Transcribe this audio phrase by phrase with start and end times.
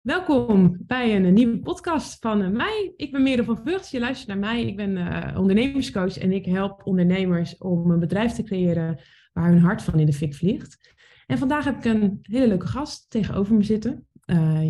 [0.00, 2.92] Welkom bij een, nieuwe podcast van mij.
[2.96, 3.90] Ik ben Merel van Vught.
[3.90, 4.66] Je luistert naar mij.
[4.66, 9.00] Ik ben uh, ondernemerscoach en ik help ondernemers om een bedrijf te creëren
[9.32, 10.94] waar hun hart van in de fik vliegt.
[11.26, 14.06] En vandaag heb ik een hele leuke gast tegenover me zitten.
[14.30, 14.62] Uh,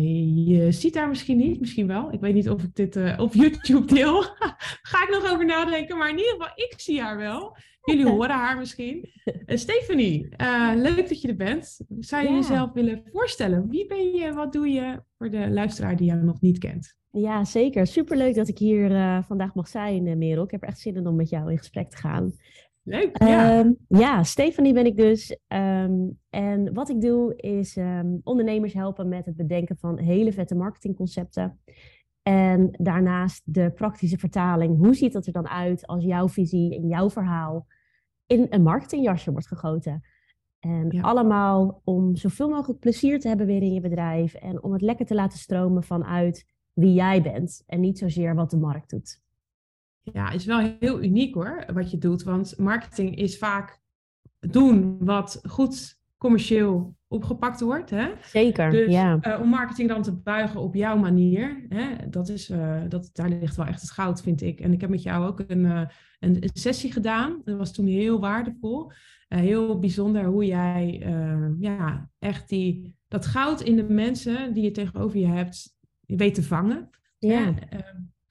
[0.47, 2.13] je ziet haar misschien niet, misschien wel.
[2.13, 4.21] Ik weet niet of ik dit uh, op YouTube deel.
[4.91, 7.57] Ga ik nog over nadenken, maar in ieder geval, ik zie haar wel.
[7.83, 9.09] Jullie horen haar misschien.
[9.25, 10.29] Uh, Stephanie,
[10.75, 11.79] leuk dat je er bent.
[11.99, 12.35] Zou je ja.
[12.35, 13.69] jezelf willen voorstellen?
[13.69, 16.95] Wie ben je, wat doe je voor de luisteraar die jou nog niet kent?
[17.11, 17.87] Ja, zeker.
[17.87, 18.89] Superleuk dat ik hier
[19.27, 20.43] vandaag mag zijn, Merel.
[20.43, 22.33] Ik heb er echt zin in om met jou in gesprek te gaan.
[22.83, 23.59] Leuk, ja.
[23.59, 25.37] Um, ja, Stefanie ben ik dus.
[25.47, 30.55] Um, en wat ik doe is um, ondernemers helpen met het bedenken van hele vette
[30.55, 31.59] marketingconcepten.
[32.21, 34.77] En daarnaast de praktische vertaling.
[34.77, 37.67] Hoe ziet dat er dan uit als jouw visie en jouw verhaal
[38.25, 40.01] in een marketingjasje wordt gegoten?
[40.59, 41.01] En ja.
[41.01, 44.33] allemaal om zoveel mogelijk plezier te hebben weer in je bedrijf.
[44.33, 47.63] En om het lekker te laten stromen vanuit wie jij bent.
[47.65, 49.21] En niet zozeer wat de markt doet.
[50.03, 52.23] Ja, is wel heel uniek hoor, wat je doet.
[52.23, 53.79] Want marketing is vaak
[54.39, 57.89] doen wat goed commercieel opgepakt wordt.
[57.89, 58.11] Hè?
[58.23, 59.19] Zeker, dus, ja.
[59.21, 63.29] Uh, om marketing dan te buigen op jouw manier, hè, dat is, uh, dat, daar
[63.29, 64.59] ligt wel echt het goud, vind ik.
[64.59, 65.81] En ik heb met jou ook een, uh,
[66.19, 67.41] een, een, sessie gedaan.
[67.43, 68.91] Dat was toen heel waardevol.
[69.27, 71.05] heel bijzonder hoe jij
[71.59, 76.43] ja, echt die, dat goud in de mensen die je tegenover je hebt, weet te
[76.43, 76.89] vangen.
[77.17, 77.53] Ja.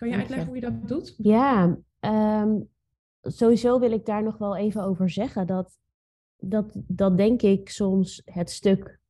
[0.01, 1.15] Kan je uitleggen hoe je dat doet?
[1.19, 2.69] Ja, um,
[3.23, 5.47] sowieso wil ik daar nog wel even over zeggen.
[5.47, 5.79] Dat,
[6.37, 9.01] dat, dat denk ik soms het stuk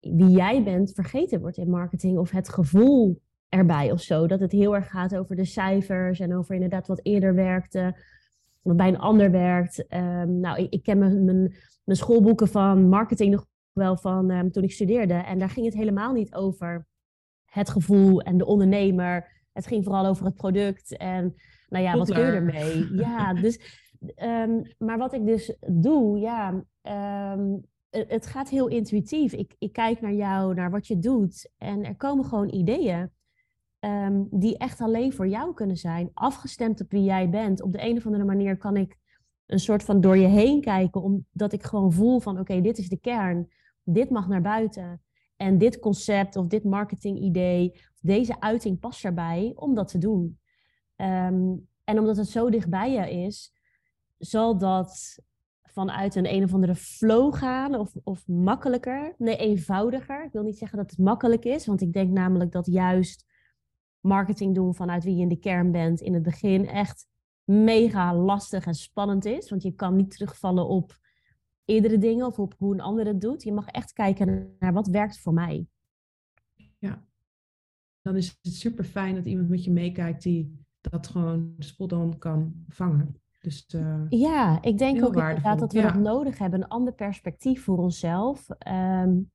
[0.00, 2.18] wie jij bent vergeten wordt in marketing.
[2.18, 4.26] Of het gevoel erbij of zo.
[4.26, 7.96] Dat het heel erg gaat over de cijfers en over inderdaad wat eerder werkte.
[8.62, 9.84] Wat bij een ander werkt.
[9.94, 14.50] Um, nou, ik, ik ken mijn, mijn, mijn, schoolboeken van marketing nog wel van um,
[14.50, 15.14] toen ik studeerde.
[15.14, 16.86] En daar ging het helemaal niet over
[17.44, 21.34] het gevoel en de ondernemer het ging vooral over het product en
[21.68, 22.88] nou ja, wat kun je ermee?
[23.06, 23.60] Ja, dus,
[24.22, 26.64] um, maar wat ik dus doe, ja,
[27.32, 29.32] um, het gaat heel intuïtief.
[29.32, 33.10] Ik, ik kijk naar jou, naar wat je doet en er komen gewoon ideeën
[33.80, 37.62] um, die echt alleen voor jou kunnen zijn, afgestemd op wie jij bent.
[37.62, 38.96] Op de een of andere manier kan ik
[39.46, 42.78] een soort van door je heen kijken, omdat ik gewoon voel van oké, okay, dit
[42.78, 43.48] is de kern,
[43.84, 45.02] dit mag naar buiten.
[45.42, 50.38] En dit concept of dit marketingidee, deze uiting past erbij om dat te doen.
[50.96, 53.52] Um, en omdat het zo dichtbij je is,
[54.18, 55.18] zal dat
[55.62, 59.14] vanuit een een of andere flow gaan of, of makkelijker.
[59.18, 60.24] Nee, eenvoudiger.
[60.24, 63.26] Ik wil niet zeggen dat het makkelijk is, want ik denk namelijk dat juist
[64.00, 67.06] marketing doen vanuit wie je in de kern bent in het begin echt
[67.44, 69.50] mega lastig en spannend is.
[69.50, 71.00] Want je kan niet terugvallen op
[71.64, 73.42] eerdere dingen of op hoe een ander het doet.
[73.42, 75.66] Je mag echt kijken naar wat werkt voor mij.
[76.78, 77.04] Ja,
[78.02, 82.18] dan is het super fijn dat iemand met je meekijkt die dat gewoon spot on
[82.18, 83.16] kan vangen.
[83.40, 85.28] Dus, uh, ja, ik denk ook waardevol.
[85.28, 85.92] inderdaad dat we ja.
[85.92, 86.62] dat nodig hebben.
[86.62, 88.48] Een ander perspectief voor onszelf.
[88.68, 89.30] Um,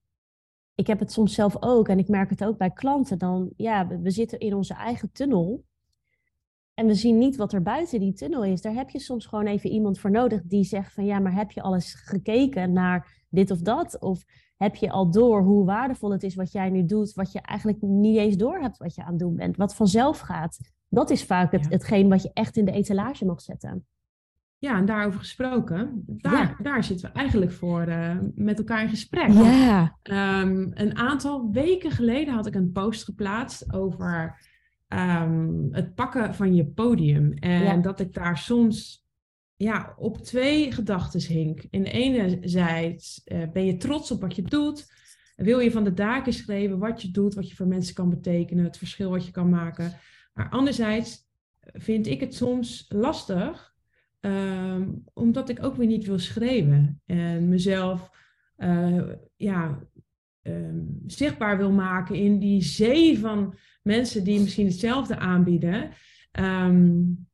[0.76, 3.18] ik heb het soms zelf ook en ik merk het ook bij klanten.
[3.18, 5.66] Dan, ja, we, we zitten in onze eigen tunnel.
[6.80, 8.62] En we zien niet wat er buiten die tunnel is.
[8.62, 11.52] Daar heb je soms gewoon even iemand voor nodig die zegt van ja, maar heb
[11.52, 14.00] je alles gekeken naar dit of dat?
[14.00, 14.24] Of
[14.58, 17.82] heb je al door hoe waardevol het is wat jij nu doet, wat je eigenlijk
[17.82, 20.58] niet eens door hebt wat je aan het doen bent, wat vanzelf gaat?
[20.90, 21.70] Dat is vaak het, ja.
[21.70, 23.86] hetgeen wat je echt in de etalage mag zetten.
[24.58, 26.64] Ja, en daarover gesproken, daar, ja.
[26.64, 29.30] daar zitten we eigenlijk voor uh, met elkaar in gesprek.
[29.30, 29.98] Ja.
[30.42, 34.40] Um, een aantal weken geleden had ik een post geplaatst over
[34.88, 37.34] um, het pakken van je podium.
[37.34, 37.78] En ja.
[37.78, 39.06] dat ik daar soms
[39.56, 41.66] ja, op twee gedachten hink.
[41.70, 44.96] In de ene zijde uh, ben je trots op wat je doet.
[45.36, 48.64] Wil je van de daken schrijven wat je doet, wat je voor mensen kan betekenen,
[48.64, 49.94] het verschil wat je kan maken.
[50.34, 51.26] Maar anderzijds
[51.62, 53.76] vind ik het soms lastig,
[54.22, 58.10] um, omdat ik ook weer niet wil schreeuwen en mezelf
[58.58, 59.80] uh, ja,
[60.48, 65.90] um, zichtbaar wil maken in die zee van mensen die misschien hetzelfde aanbieden.
[66.40, 67.28] Um,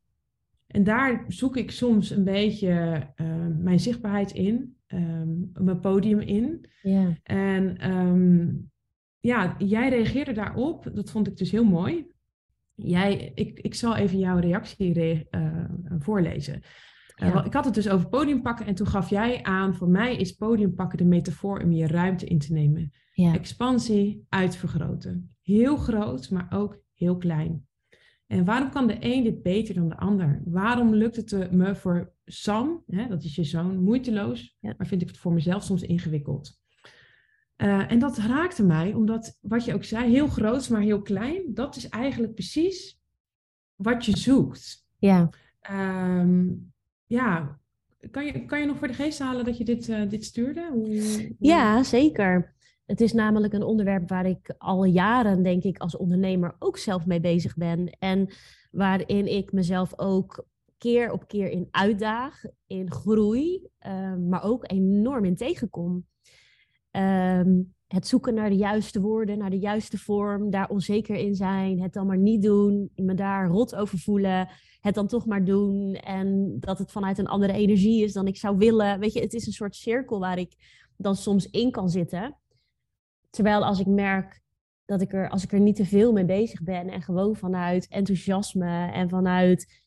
[0.67, 6.65] en daar zoek ik soms een beetje uh, mijn zichtbaarheid in, um, mijn podium in.
[6.81, 7.17] Ja.
[7.23, 7.77] En
[9.19, 10.91] ja, jij reageerde daarop.
[10.93, 12.07] Dat vond ik dus heel mooi.
[12.75, 15.65] Jij, ik, ik zal even jouw reactie re uh,
[15.99, 16.61] voorlezen.
[17.21, 20.15] Uh, ik had het dus over podium pakken en toen gaf jij aan, voor mij
[20.15, 22.93] is podium pakken de metafoor om je ruimte in te nemen.
[23.13, 23.33] Ja.
[23.33, 25.35] Expansie, uitvergroten.
[25.41, 27.67] Heel groot, maar ook heel klein.
[28.27, 30.41] En waarom kan de een dit beter dan de ander?
[30.45, 34.73] Waarom lukt het me voor Sam, hè, dat is je zoon, moeiteloos, ja.
[34.77, 36.61] maar vind ik het voor mezelf soms ingewikkeld?
[37.55, 41.53] Eh, en dat raakte mij, omdat wat je ook zei, heel groot, maar heel klein,
[41.53, 43.01] dat is eigenlijk precies
[43.75, 44.87] wat je zoekt.
[44.97, 45.29] Ja.
[45.59, 46.47] Ehm,
[47.13, 47.59] ja,
[48.11, 50.69] kan je, kan je nog voor de geest halen dat je dit, uh, dit stuurde?
[50.71, 52.55] Hoe, Ja, zeker.
[52.85, 57.05] Het is namelijk een onderwerp waar ik al jaren, denk ik, als ondernemer ook zelf
[57.05, 57.97] mee bezig ben.
[57.99, 58.29] En
[58.71, 60.45] waarin ik mezelf ook
[60.77, 66.05] keer op keer in uitdaag, in groei, ehm, maar ook enorm in tegenkom.
[66.91, 67.61] Ehm,
[67.93, 71.93] het zoeken naar de juiste woorden, naar de juiste vorm, daar onzeker in zijn, het
[71.93, 74.49] dan maar niet doen, me daar rot over voelen,
[74.81, 78.37] het dan toch maar doen en dat het vanuit een andere energie is dan ik
[78.37, 78.99] zou willen.
[78.99, 80.55] Weet je, het is een soort cirkel waar ik
[80.97, 82.37] dan soms in kan zitten.
[83.29, 84.41] Terwijl als ik merk
[84.85, 87.87] dat ik er, als ik er niet te veel mee bezig ben en gewoon vanuit
[87.87, 89.81] enthousiasme en vanuit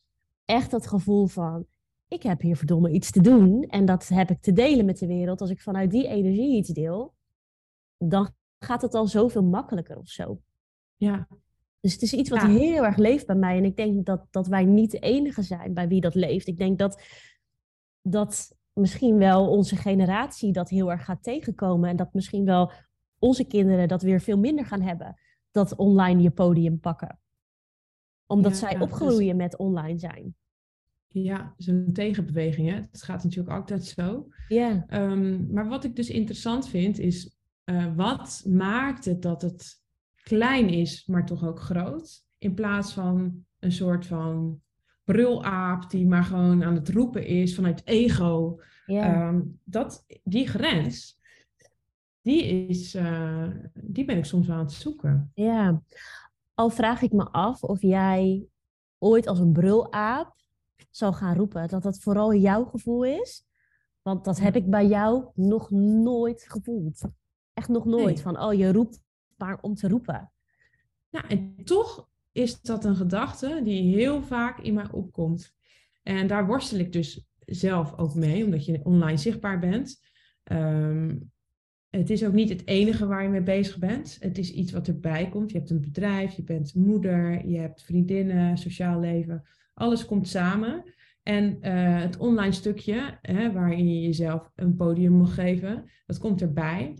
[0.44, 1.67] echt dat gevoel van,
[2.08, 5.06] ik heb hier verdomme iets te doen en dat heb ik te delen met de
[5.06, 5.41] wereld.
[5.41, 7.14] Als ik vanuit die energie iets deel,
[7.98, 10.40] dan gaat het al zoveel makkelijker of zo.
[10.96, 11.28] Ja.
[11.81, 13.56] Dus het is iets wat heel erg leeft bij mij.
[13.56, 16.46] En ik denk dat, dat wij niet de enige zijn bij wie dat leeft.
[16.46, 17.02] Ik denk dat,
[18.02, 21.90] dat misschien wel onze generatie dat heel erg gaat tegenkomen.
[21.90, 22.72] En dat misschien wel
[23.19, 25.20] onze kinderen dat weer veel minder gaan hebben.
[25.50, 27.20] Dat online je podium pakken.
[28.26, 29.46] Omdat zij opgroeien dus...
[29.46, 30.34] met online zijn.
[31.08, 32.69] Ja, zo'n tegenbeweging.
[32.69, 32.75] Hè?
[32.75, 34.28] Het gaat natuurlijk altijd zo.
[34.48, 34.87] Ja.
[34.88, 37.35] Um, maar wat ik dus interessant vind, is
[37.70, 39.82] uh, wat maakt het dat het
[40.14, 42.24] klein is, maar toch ook groot?
[42.38, 44.60] In plaats van een soort van
[45.04, 48.60] brulaap die maar gewoon aan het roepen is vanuit ego.
[48.86, 51.20] Um, dat, die grens,
[52.20, 55.30] die, is, uh, die ben ik soms wel aan het zoeken.
[55.34, 55.82] Ja,
[56.54, 58.46] al vraag ik me af of jij
[58.98, 60.34] ooit als een brulaap
[60.90, 63.46] zou gaan roepen, dat dat vooral jouw gevoel is.
[64.02, 67.00] Want dat heb ik bij jou nog nooit gevoeld.
[67.56, 68.14] Echt nog nooit.
[68.14, 68.19] Nee.
[68.19, 69.03] Van, oh, je roept
[69.37, 70.32] maar om te roepen.
[71.08, 75.55] Ja, en toch is dat een gedachte die heel vaak in mij opkomt.
[76.03, 80.00] En daar worstel ik dus zelf ook mee, omdat je online zichtbaar bent.
[80.53, 81.32] Um,
[81.91, 84.17] het is ook niet het enige waar je mee bezig bent.
[84.20, 85.50] Het is iets wat erbij komt.
[85.50, 89.43] Je hebt een bedrijf, je bent moeder, je hebt vriendinnen, sociaal leven.
[89.75, 90.94] Alles komt samen.
[91.23, 96.41] En uh, het online stukje, hè, waarin je jezelf een podium mag geven, dat komt
[96.41, 96.99] erbij.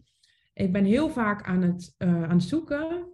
[0.57, 3.07] Ik ben heel vaak aan het, uh, aan het zoeken.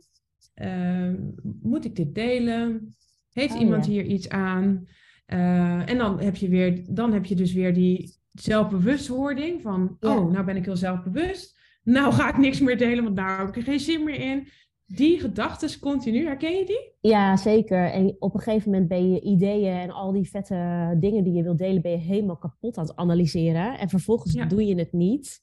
[0.63, 1.15] Uh,
[1.63, 2.97] moet ik dit delen?
[3.33, 3.91] Heeft oh, iemand ja.
[3.91, 4.87] hier iets aan?
[5.27, 10.17] Uh, en dan heb, je weer, dan heb je dus weer die zelfbewustwording van, ja.
[10.17, 11.59] oh, nou ben ik heel zelfbewust.
[11.83, 14.49] Nou ga ik niks meer delen, want daar heb ik er geen zin meer in.
[14.87, 17.11] Die gedachten continu, herken je die?
[17.13, 17.91] Ja, zeker.
[17.91, 21.43] En op een gegeven moment ben je ideeën en al die vette dingen die je
[21.43, 23.79] wilt delen, ben je helemaal kapot aan het analyseren.
[23.79, 24.45] En vervolgens ja.
[24.45, 25.41] doe je het niet.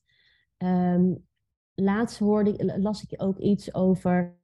[0.58, 1.28] Um,
[1.82, 4.38] laatst hoorde, las ik ook iets over.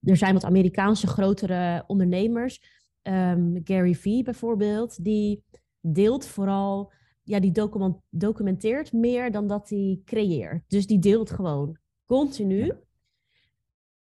[0.00, 2.82] Er zijn wat Amerikaanse grotere ondernemers.
[3.02, 5.44] Um, Gary Vee bijvoorbeeld, die
[5.80, 6.92] deelt vooral.
[7.22, 10.64] Ja, die document, documenteert meer dan dat hij creëert.
[10.68, 12.64] Dus die deelt gewoon continu.
[12.64, 12.78] Ja.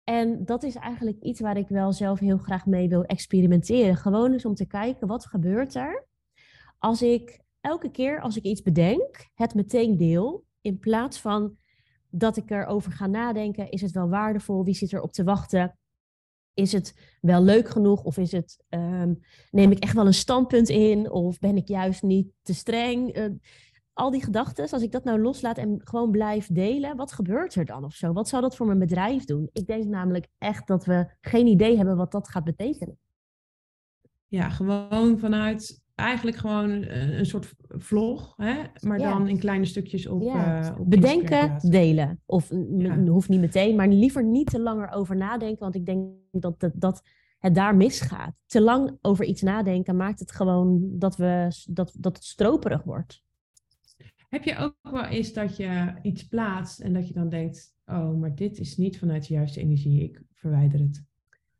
[0.04, 3.96] En dat is eigenlijk iets waar ik wel zelf heel graag mee wil experimenteren.
[3.96, 6.08] Gewoon eens om te kijken, wat gebeurt er
[6.80, 10.46] als ik elke keer als ik iets bedenk, het meteen deel.
[10.62, 11.58] In plaats van
[12.10, 13.72] dat ik erover ga nadenken.
[13.72, 14.64] Is het wel waardevol?
[14.64, 15.78] Wie zit er op te wachten?
[16.54, 18.04] Is het wel leuk genoeg?
[18.04, 19.20] Of is het, um,
[19.52, 21.12] neem ik echt wel een standpunt in?
[21.12, 23.18] Of ben ik juist niet te streng?
[23.18, 23.26] Uh,
[23.94, 27.66] al die gedachten, als ik dat nou loslaat en gewoon blijf delen, wat gebeurt er
[27.66, 28.14] dan of zo?
[28.14, 29.50] Wat zou dat voor mijn bedrijf doen?
[29.52, 33.00] Ik denk namelijk echt dat we geen idee hebben wat dat gaat betekenen.
[34.28, 38.54] Ja, gewoon vanuit eigenlijk gewoon een, een soort vlog, hè?
[38.80, 39.12] maar ja.
[39.12, 40.22] dan in kleine stukjes op.
[40.22, 40.64] Ja.
[40.64, 42.22] Uh, op Bedenken, delen.
[42.26, 42.98] Of ja.
[42.98, 46.72] hoeft niet meteen, maar liever niet te langer over nadenken, want ik denk dat, dat,
[46.76, 47.02] dat
[47.40, 48.34] het daar misgaat.
[48.46, 53.24] Te lang over iets nadenken maakt het gewoon dat, we, dat, dat het stroperig wordt.
[54.30, 58.20] Heb je ook wel eens dat je iets plaatst en dat je dan denkt: oh,
[58.20, 61.04] maar dit is niet vanuit de juiste energie, ik verwijder het.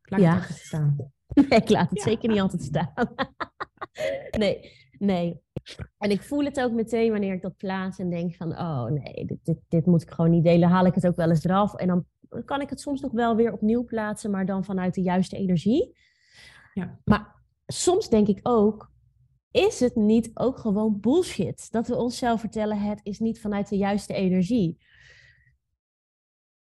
[0.02, 0.38] Ik laat ja.
[0.38, 0.96] het staan.
[1.34, 2.04] Nee, ik laat het ja.
[2.04, 2.92] zeker niet altijd staan.
[4.38, 5.40] nee, nee.
[5.98, 9.24] En ik voel het ook meteen wanneer ik dat plaats en denk van, oh nee,
[9.26, 10.68] dit, dit, dit moet ik gewoon niet delen.
[10.68, 11.74] Haal ik het ook wel eens eraf.
[11.74, 12.04] En dan
[12.44, 15.98] kan ik het soms nog wel weer opnieuw plaatsen, maar dan vanuit de juiste energie.
[16.74, 17.00] Ja.
[17.04, 18.92] Maar soms denk ik ook,
[19.50, 21.70] is het niet ook gewoon bullshit?
[21.70, 24.78] Dat we onszelf vertellen, het is niet vanuit de juiste energie.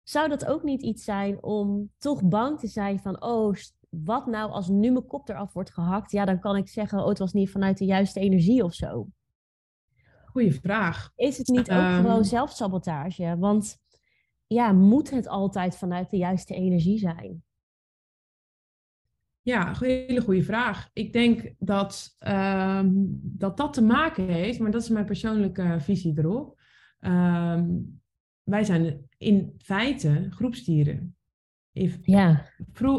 [0.03, 3.55] Zou dat ook niet iets zijn om toch bang te zijn van, oh,
[4.03, 6.11] wat nou als nu mijn kop eraf wordt gehakt?
[6.11, 9.07] Ja, dan kan ik zeggen, oh, het was niet vanuit de juiste energie of zo.
[10.25, 11.11] Goeie vraag.
[11.15, 11.95] Is het niet ook um...
[11.95, 13.35] gewoon zelfsabotage?
[13.37, 13.77] Want
[14.47, 17.43] ja, moet het altijd vanuit de juiste energie zijn?
[19.41, 20.89] Ja, een hele goede vraag.
[20.93, 22.89] Ik denk dat, ehm,
[23.21, 26.59] dat dat te maken heeft, maar dat is mijn persoonlijke visie erop.
[26.99, 27.69] Ehm,
[28.43, 31.15] wij zijn in feite groepsdieren.
[32.01, 32.45] Ja.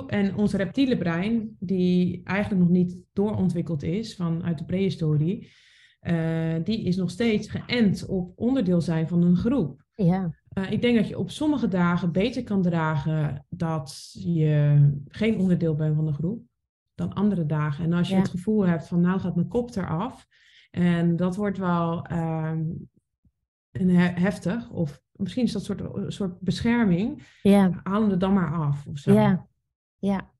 [0.06, 5.52] En ons reptiele brein, die eigenlijk nog niet doorontwikkeld is vanuit de prehistorie,
[6.02, 9.84] uh, die is nog steeds geënt op onderdeel zijn van een groep.
[9.94, 10.34] Ja.
[10.58, 15.74] Uh, ik denk dat je op sommige dagen beter kan dragen dat je geen onderdeel
[15.74, 16.42] bent van de groep
[16.94, 17.84] dan andere dagen.
[17.84, 20.26] En als je het gevoel hebt van nou gaat mijn kop eraf
[20.70, 22.52] en dat wordt wel uh,
[24.14, 27.80] heftig of misschien is dat een soort, een soort bescherming, ja.
[27.82, 28.86] halen we dan maar af.
[28.86, 29.12] Of zo.
[29.12, 29.46] Ja,
[29.98, 30.30] ja.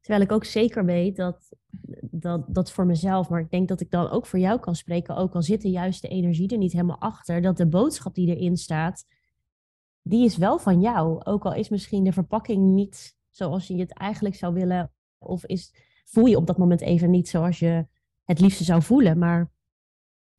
[0.00, 1.56] Terwijl ik ook zeker weet dat,
[2.00, 5.16] dat, dat voor mezelf, maar ik denk dat ik dan ook voor jou kan spreken,
[5.16, 8.56] ook al zit de juiste energie er niet helemaal achter, dat de boodschap die erin
[8.56, 9.04] staat,
[10.02, 11.24] die is wel van jou.
[11.24, 15.74] Ook al is misschien de verpakking niet zoals je het eigenlijk zou willen, of is,
[16.04, 17.86] voel je op dat moment even niet zoals je
[18.24, 19.18] het liefste zou voelen.
[19.18, 19.50] Maar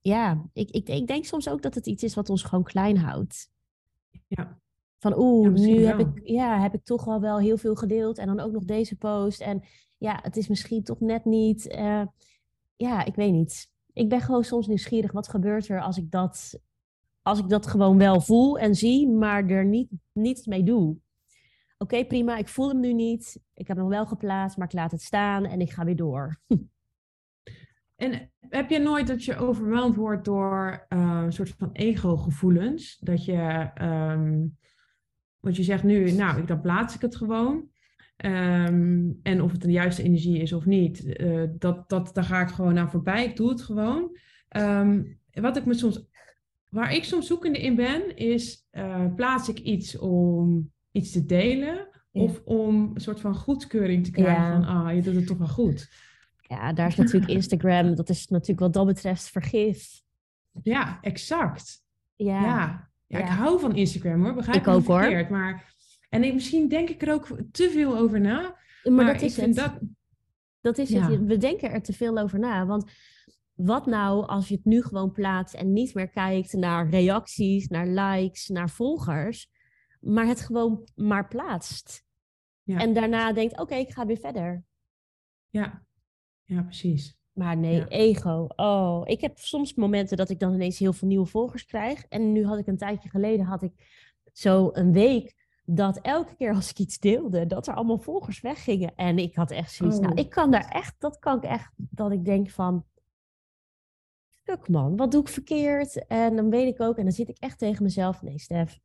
[0.08, 2.98] ja, ik, ik, ik denk soms ook dat het iets is wat ons gewoon klein
[2.98, 3.50] houdt.
[4.28, 4.60] Ja.
[5.00, 8.28] Van oeh, nu heb ik, ja, heb ik toch al wel heel veel gedeeld en
[8.28, 9.42] dan ook nog deze post.
[9.42, 9.64] En
[9.98, 11.76] ja, het is misschien toch net niet.
[11.76, 12.06] Uh,
[12.76, 13.70] ja, ik weet niet.
[13.94, 15.12] Ik ben gewoon soms nieuwsgierig.
[15.12, 16.60] Wat gebeurt er als ik dat,
[17.22, 20.98] als ik dat gewoon wel voel en zie, maar er niet, niets mee doe?
[21.78, 23.40] Oké, prima, ik voel hem nu niet.
[23.54, 26.40] Ik heb hem wel geplaatst, maar ik laat het staan en ik ga weer door.
[27.98, 32.98] En heb je nooit dat je overweldigd wordt door uh, een soort van ego-gevoelens?
[33.00, 34.58] Dat je, um,
[35.40, 37.70] wat je zegt nu, nou, dan plaats ik het gewoon.
[38.26, 42.42] Um, en of het de juiste energie is of niet, uh, dat, dat, daar ga
[42.42, 43.26] ik gewoon naar voorbij.
[43.26, 44.18] Ik doe het gewoon.
[44.58, 46.08] Um, wat ik me soms,
[46.70, 51.88] waar ik soms zoekende in ben, is uh, plaats ik iets om iets te delen
[52.12, 54.52] of om een soort van goedkeuring te krijgen ja.
[54.52, 55.90] van, ah, je doet het toch wel goed.
[56.48, 60.02] Ja, daar is natuurlijk Instagram, dat is natuurlijk wat dat betreft vergif.
[60.64, 61.84] Ja, exact.
[62.16, 62.42] Ja.
[62.42, 62.90] ja.
[63.08, 63.20] ja.
[63.20, 65.38] ik hou van Instagram hoor, begrijp ik ook verkeerd, hoor.
[65.38, 65.74] Maar,
[66.10, 68.58] en ik, misschien denk ik er ook te veel over na.
[68.84, 69.36] Maar, dat is.
[69.36, 69.80] Dat,
[70.62, 71.26] dat is het.
[71.26, 72.66] We denken er te veel over na.
[72.66, 72.92] Want
[73.54, 77.88] wat nou als je het nu gewoon plaatst en niet meer kijkt naar reacties, naar
[77.88, 79.50] likes, naar volgers,
[80.00, 82.06] maar het gewoon maar plaatst.
[82.64, 82.80] Ja.
[82.80, 84.64] En daarna denkt, oké, ik ga weer verder.
[85.50, 85.87] Ja,
[86.48, 87.18] ja, precies.
[87.34, 88.48] Maar nee, ego.
[88.56, 92.06] Oh, ik heb soms momenten dat ik dan ineens heel veel nieuwe volgers krijg.
[92.10, 93.74] En nu had ik een tijdje geleden, had ik
[94.34, 95.36] zo een week
[95.66, 98.96] dat elke keer als ik iets deelde, dat er allemaal volgers weggingen.
[98.96, 100.20] En ik had echt zoiets, nou, oh.
[100.20, 102.86] ik kan daar echt, dat kan ik echt, dat ik denk van,
[104.44, 106.08] fuck man, wat doe ik verkeerd?
[106.08, 108.80] En dan weet ik ook, en dan zit ik echt tegen mezelf, nee Stef,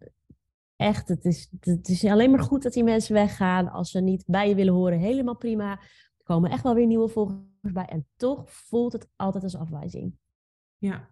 [0.77, 3.71] echt, het is, het is alleen maar goed dat die mensen weggaan.
[3.71, 5.71] Als ze niet bij je willen horen, helemaal prima.
[5.71, 7.85] Er komen echt wel weer nieuwe volgers bij.
[7.85, 10.15] En toch voelt het altijd als afwijzing.
[10.79, 11.09] Ja,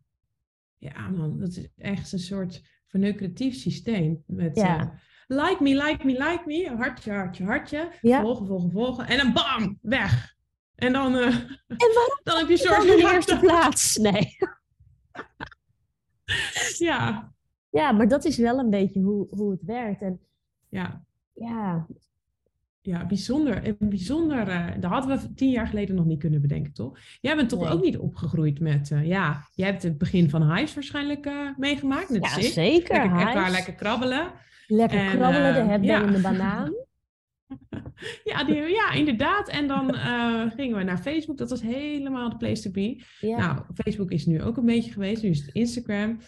[0.78, 4.22] ja man, dat is echt een soort verneukeratief systeem.
[4.26, 4.80] Met, ja.
[4.80, 4.90] Uh,
[5.26, 6.76] like me, like me, like me.
[6.76, 7.92] Hartje, hartje, hartje.
[8.00, 8.20] Ja.
[8.20, 9.06] Volgen, volgen, volgen.
[9.06, 10.34] En dan bam, weg.
[10.74, 11.26] En dan, uh,
[11.66, 13.96] en waarom dan heb je soort van de eerste plaats.
[13.96, 14.36] Nee.
[16.88, 17.32] ja.
[17.70, 20.02] Ja, maar dat is wel een beetje hoe, hoe het werkt.
[20.02, 20.20] En
[20.68, 21.04] ja.
[21.32, 21.86] Ja,
[22.82, 23.76] ja, bijzonder.
[23.78, 26.98] bijzonder uh, dat hadden we tien jaar geleden nog niet kunnen bedenken, toch?
[27.20, 28.90] Jij bent toch ook niet opgegroeid met...
[28.90, 32.08] Uh, ja, jij hebt het begin van Hives waarschijnlijk uh, meegemaakt.
[32.08, 32.94] Net ja, zeker.
[32.94, 34.32] Lekker, elkaar lekker krabbelen.
[34.66, 36.02] Lekker en, krabbelen, de hebben ja.
[36.02, 36.74] in de banaan.
[38.30, 39.48] ja, die, ja, inderdaad.
[39.48, 39.94] En dan
[40.56, 41.38] gingen we naar Facebook.
[41.38, 43.02] Dat was helemaal de place to be.
[43.20, 43.36] Ja.
[43.36, 45.22] Nou, Facebook is nu ook een beetje geweest.
[45.22, 46.18] Nu is het Instagram.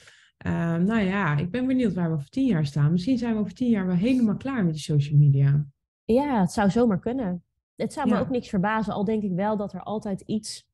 [0.84, 2.92] nou ja, ik ben benieuwd waar we over tien jaar staan.
[2.92, 5.66] Misschien zijn we over tien jaar wel helemaal klaar met die social media.
[6.04, 7.42] Ja, het zou zomaar kunnen.
[7.76, 10.70] Het zou me ook niks verbazen, al denk ik wel dat er altijd iets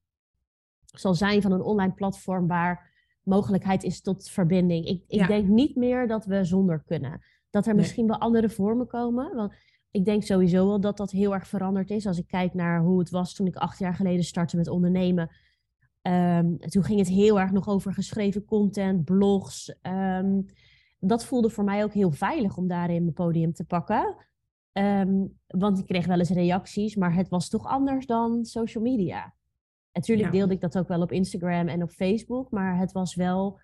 [0.84, 2.90] zal zijn van een online platform waar
[3.22, 4.86] mogelijkheid is tot verbinding.
[4.86, 7.20] Ik, ik denk niet meer dat we zonder kunnen.
[7.50, 9.34] Dat er misschien wel andere vormen komen.
[9.34, 9.54] Want
[9.90, 12.06] ik denk sowieso wel dat dat heel erg veranderd is.
[12.06, 15.30] Als ik kijk naar hoe het was toen ik acht jaar geleden startte met ondernemen.
[16.02, 19.74] Um, toen ging het heel erg nog over geschreven content, blogs.
[19.82, 20.46] Um,
[21.00, 24.16] dat voelde voor mij ook heel veilig om daarin mijn podium te pakken.
[24.78, 29.34] Um, want ik kreeg wel eens reacties, maar het was toch anders dan social media.
[29.92, 33.60] Natuurlijk deelde ik dat ook wel op Instagram en op Facebook, maar het was wel.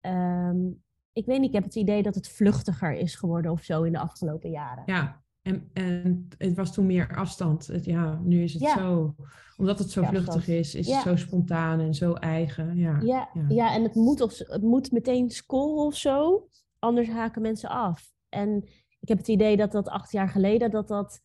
[0.00, 3.82] Um, ik weet niet, ik heb het idee dat het vluchtiger is geworden of zo
[3.82, 4.82] in de afgelopen jaren.
[4.86, 7.66] Ja, en, en het was toen meer afstand.
[7.66, 9.14] Het, ja, nu is het zo,
[9.56, 12.76] omdat het zo vluchtig is, is het zo spontaan en zo eigen.
[12.76, 13.74] Ja, ja, ja.
[13.74, 18.12] en het moet, of, het moet meteen scoren of zo, anders haken mensen af.
[18.28, 18.68] En
[19.04, 21.20] ik heb het idee dat dat acht jaar geleden, dat dat,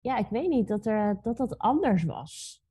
[0.00, 2.62] ja, ik weet niet, dat er, dat, dat anders was.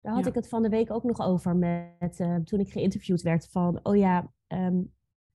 [0.00, 3.22] Daar had ik het van de week ook nog over met, uh, toen ik geïnterviewd
[3.22, 4.82] werd van, oh ja, ehm,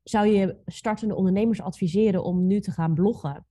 [0.04, 3.46] zou je startende ondernemers adviseren om nu te gaan bloggen?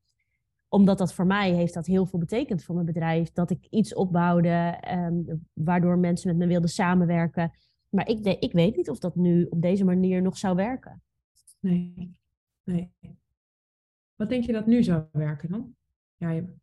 [0.68, 3.32] Omdat dat voor mij heeft dat heel veel betekend voor mijn bedrijf.
[3.32, 7.52] Dat ik iets opbouwde, um, waardoor mensen met me wilden samenwerken.
[7.88, 11.02] Maar ik, ik weet niet of dat nu op deze manier nog zou werken.
[11.60, 12.16] Nee,
[12.64, 12.92] nee.
[14.16, 15.74] Wat denk je dat nu zou werken dan?
[16.16, 16.54] Ja, je...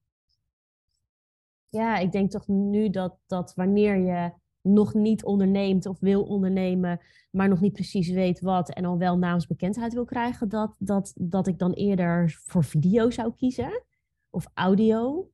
[1.70, 7.00] ja ik denk toch nu dat, dat wanneer je nog niet onderneemt of wil ondernemen,
[7.31, 11.48] maar nog niet precies weet wat en al wel naamsbekendheid wil krijgen, dat, dat, dat
[11.48, 13.84] ik dan eerder voor video zou kiezen
[14.29, 15.29] of audio.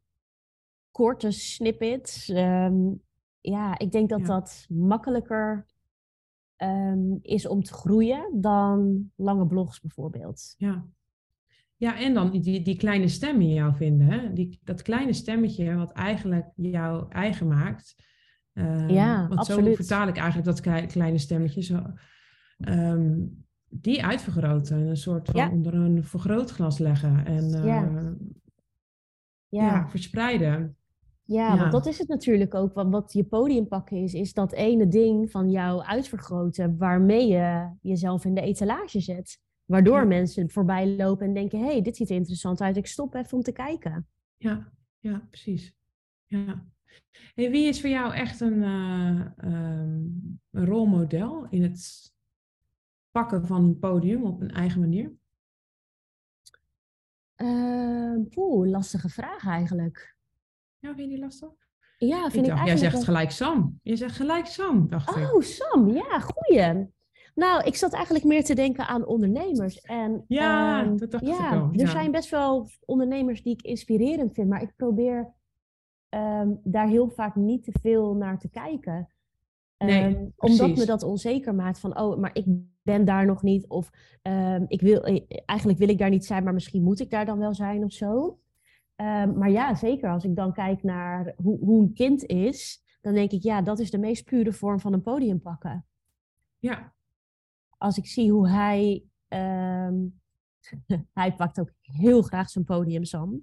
[0.91, 2.29] Korte snippets.
[2.29, 2.93] Ehm,
[3.41, 5.65] ja, ik denk dat dat makkelijker
[6.57, 10.55] Ehm, is om te groeien dan lange blogs bijvoorbeeld.
[10.57, 10.87] Ja,
[11.77, 14.07] ja en dan die, die kleine stem in jou vinden.
[14.07, 14.33] Hè?
[14.33, 17.95] Die, dat kleine stemmetje wat eigenlijk jou eigen maakt.
[18.53, 19.65] Uh, ja, want absoluut.
[19.65, 21.61] zo vertaal ik eigenlijk dat kleine stemmetje.
[21.61, 21.81] Zo,
[22.59, 23.19] ehm,
[23.69, 24.77] die uitvergroten.
[24.77, 27.25] Een soort van onder een vergrootglas leggen.
[27.25, 28.15] En uh, ja.
[29.49, 29.89] ja.
[29.89, 30.77] verspreiden.
[31.23, 32.73] Ja, want dat is het natuurlijk ook.
[32.73, 38.25] Wat je podium pakken is, is dat ene ding van jou uitvergroten waarmee je jezelf
[38.25, 39.39] in de etalage zet.
[39.67, 43.13] Waardoor mensen voorbij lopen en denken, hé, hey, dit ziet er interessant uit, ik stop
[43.13, 44.07] even om te kijken.
[44.37, 45.75] Ja, ja, precies.
[46.25, 46.65] Ja.
[47.33, 52.13] Hey, wie is voor jou echt een, uh, um, een rolmodel in het
[53.11, 55.13] pakken van een podium op een eigen manier?
[57.37, 60.15] Uh, poeh, lastige vraag eigenlijk.
[60.79, 61.49] Ja, vind je die lastig?
[61.97, 63.79] Ja, vind ik, ik Jij zegt gelijk Sam.
[63.83, 65.33] Je zegt gelijk Sam, dacht ik.
[65.33, 65.89] Oh, Sam.
[65.89, 66.95] Ja, goeie.
[67.37, 69.81] Nou, ik zat eigenlijk meer te denken aan ondernemers.
[69.81, 71.69] En, ja, um, dat dacht ja, ik wel.
[71.73, 75.33] Er zijn best wel ondernemers die ik inspirerend vind, maar ik probeer
[76.09, 79.09] ehm, daar heel vaak niet te veel naar te kijken.
[79.77, 82.45] Nee, um, omdat me dat onzeker maakt van, oh, maar ik
[82.81, 83.67] ben daar nog niet.
[83.67, 83.89] Of
[84.67, 87.39] ik wil, eh, eigenlijk wil ik daar niet zijn, maar misschien moet ik daar dan
[87.39, 88.39] wel zijn of zo.
[88.95, 93.13] Ehm, maar ja, zeker als ik dan kijk naar hoe, hoe een kind is, dan
[93.13, 95.85] denk ik, ja, dat is de meest pure vorm van een podium pakken.
[96.59, 96.95] Ja.
[97.77, 99.95] Als ik zie hoe hij, ehm,
[101.13, 103.39] hij pakt ook heel graag zijn podium, Sam.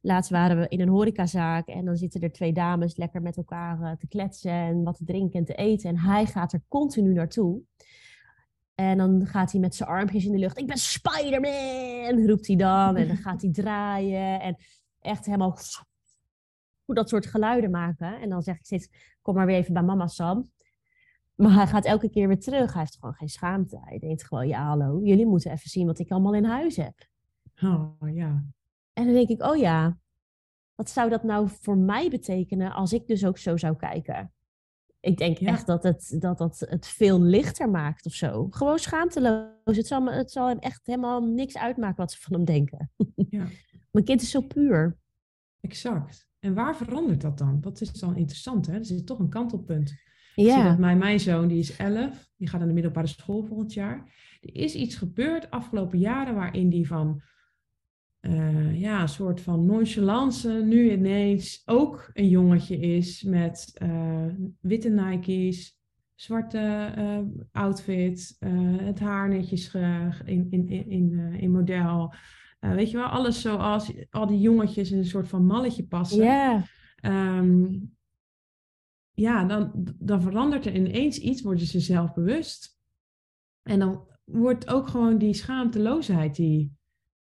[0.00, 3.82] Laatst waren we in een horecazaak en dan zitten er twee dames lekker met elkaar
[3.82, 5.90] eh, te kletsen en wat te drinken en te eten.
[5.90, 7.62] En hij gaat er continu naartoe.
[8.74, 10.58] En dan gaat hij met zijn armpjes in de lucht.
[10.58, 12.96] Ik ben Spider-Man, roept hij dan.
[12.96, 14.40] En dan gaat hij draaien.
[14.40, 14.56] En
[15.00, 15.56] echt helemaal
[16.86, 18.20] dat soort geluiden maken.
[18.20, 18.88] En dan zeg ik steeds,
[19.22, 20.50] kom maar weer even bij mama Sam.
[21.42, 22.72] Maar hij gaat elke keer weer terug.
[22.72, 23.80] Hij heeft gewoon geen schaamte.
[23.84, 27.08] Hij denkt gewoon, ja hallo, jullie moeten even zien wat ik allemaal in huis heb.
[27.62, 28.44] Oh, ja.
[28.92, 29.98] En dan denk ik, oh ja,
[30.74, 34.32] wat zou dat nou voor mij betekenen als ik dus ook zo zou kijken?
[35.00, 38.46] Ik denk echt dat het, dat dat het veel lichter maakt of zo.
[38.50, 39.50] Gewoon schaamteloos.
[39.64, 42.90] Het zal, het zal hem echt helemaal niks uitmaken wat ze van hem denken.
[43.14, 43.46] Ja.
[43.90, 44.96] Mijn kind is zo puur.
[45.60, 46.28] Exact.
[46.38, 47.60] En waar verandert dat dan?
[47.60, 48.74] Dat is dan interessant, hè?
[48.74, 49.94] Er zit toch een kantelpunt.
[50.34, 50.54] Ja.
[50.54, 53.72] zie dat mijn, mijn zoon, die is 11, die gaat naar de middelbare school volgend
[53.72, 53.96] jaar.
[54.40, 57.22] Er is iets gebeurd afgelopen jaren waarin die van
[58.20, 64.26] uh, ja, een soort van nonchalance nu ineens ook een jongetje is met uh,
[64.60, 65.80] witte Nike's,
[66.14, 67.18] zwarte uh,
[67.52, 68.36] outfit,
[68.76, 69.74] het haar netjes
[70.24, 72.14] in, in, in, in model.
[72.60, 76.24] weet je wel, alles zoals al die jongetjes in een soort van malletje passen.
[76.24, 76.64] Ja.
[77.02, 77.92] Um,
[79.22, 82.78] ja, dan, dan verandert er ineens iets, worden ze zelf bewust.
[83.62, 86.72] En dan wordt ook gewoon die schaamteloosheid die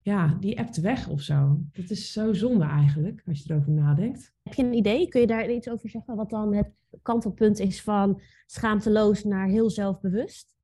[0.06, 1.60] ja, die appt weg of zo.
[1.72, 4.34] Dat is zo zonde eigenlijk, als je erover nadenkt.
[4.42, 5.08] Heb je een idee?
[5.08, 6.16] Kun je daar iets over zeggen?
[6.16, 10.56] Wat dan het kantelpunt is van schaamteloos naar heel zelfbewust?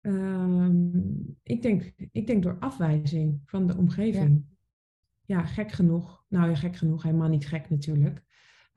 [0.00, 4.44] Um, ik, denk, ik denk door afwijzing van de omgeving.
[5.24, 5.44] Ja.
[5.44, 6.24] gek genoeg.
[6.28, 7.02] Nou ja, gek genoeg.
[7.02, 8.22] Helemaal niet gek natuurlijk.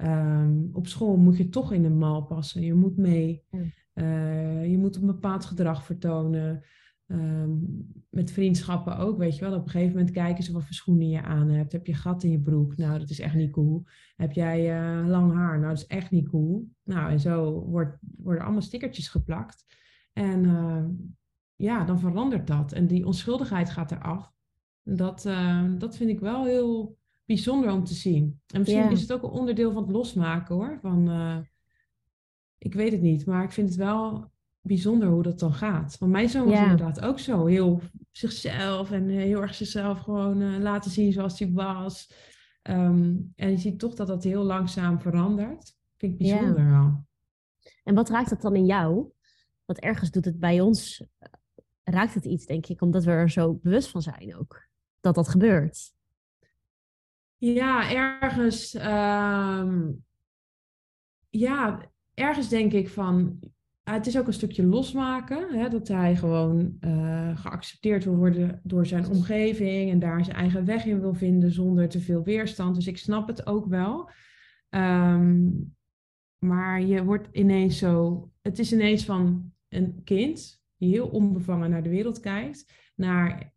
[0.03, 2.61] Um, op school moet je toch in een mal passen.
[2.61, 3.43] Je moet mee.
[3.93, 6.63] Uh, je moet een bepaald gedrag vertonen.
[7.11, 7.49] Ehm,
[8.09, 9.53] met vriendschappen ook, weet je wel.
[9.53, 11.71] Op een gegeven moment kijken ze wat voor schoenen je aan hebt.
[11.71, 12.77] Heb je gat in je broek?
[12.77, 13.83] Nou, dat is echt niet cool.
[14.15, 15.59] Heb jij uh, lang haar?
[15.59, 16.69] Nou, dat is echt niet cool.
[16.83, 19.65] Nou, en zo wordt, worden allemaal stickertjes geplakt.
[20.13, 20.85] En uh,
[21.55, 22.71] ja, dan verandert dat.
[22.71, 24.31] En die onschuldigheid gaat eraf.
[24.83, 25.29] Dat,
[25.77, 26.97] dat vind ik wel heel
[27.33, 28.41] bijzonder om te zien.
[28.47, 30.77] En misschien is het ook een onderdeel van het losmaken hoor.
[30.81, 31.09] Van,
[32.57, 35.97] ik weet het niet, maar ik vind het wel bijzonder hoe dat dan gaat.
[35.97, 37.45] Want mijn zoon was inderdaad ook zo.
[37.45, 42.13] Heel zichzelf en eh, heel erg zichzelf gewoon eh, laten zien zoals hij was.
[42.61, 45.75] Ehm, en je ziet toch dat dat heel langzaam verandert.
[45.97, 47.05] Vind ik bijzonder wel.
[47.83, 49.11] En wat raakt het dan in jou?
[49.65, 51.29] Want ergens doet het bij ons, eh,
[51.83, 54.69] raakt het iets, denk ik, omdat we er zo bewust van zijn ook.
[54.99, 55.93] Dat dat gebeurt.
[57.41, 58.73] Ja, ergens.
[58.73, 59.91] ehm,
[61.29, 63.39] ja, ergens denk ik van.
[63.83, 65.59] ah, het is ook een stukje losmaken.
[65.59, 69.91] Hè, dat hij gewoon eh, geaccepteerd wil worden door zijn omgeving.
[69.91, 72.75] En daar zijn eigen weg in wil vinden zonder te veel weerstand.
[72.75, 74.09] Dus ik snap het ook wel.
[74.69, 75.49] Ehm,
[76.39, 78.29] maar je wordt ineens zo.
[78.41, 82.91] Het is ineens van een kind die heel onbevangen naar de wereld kijkt.
[82.95, 83.53] Naar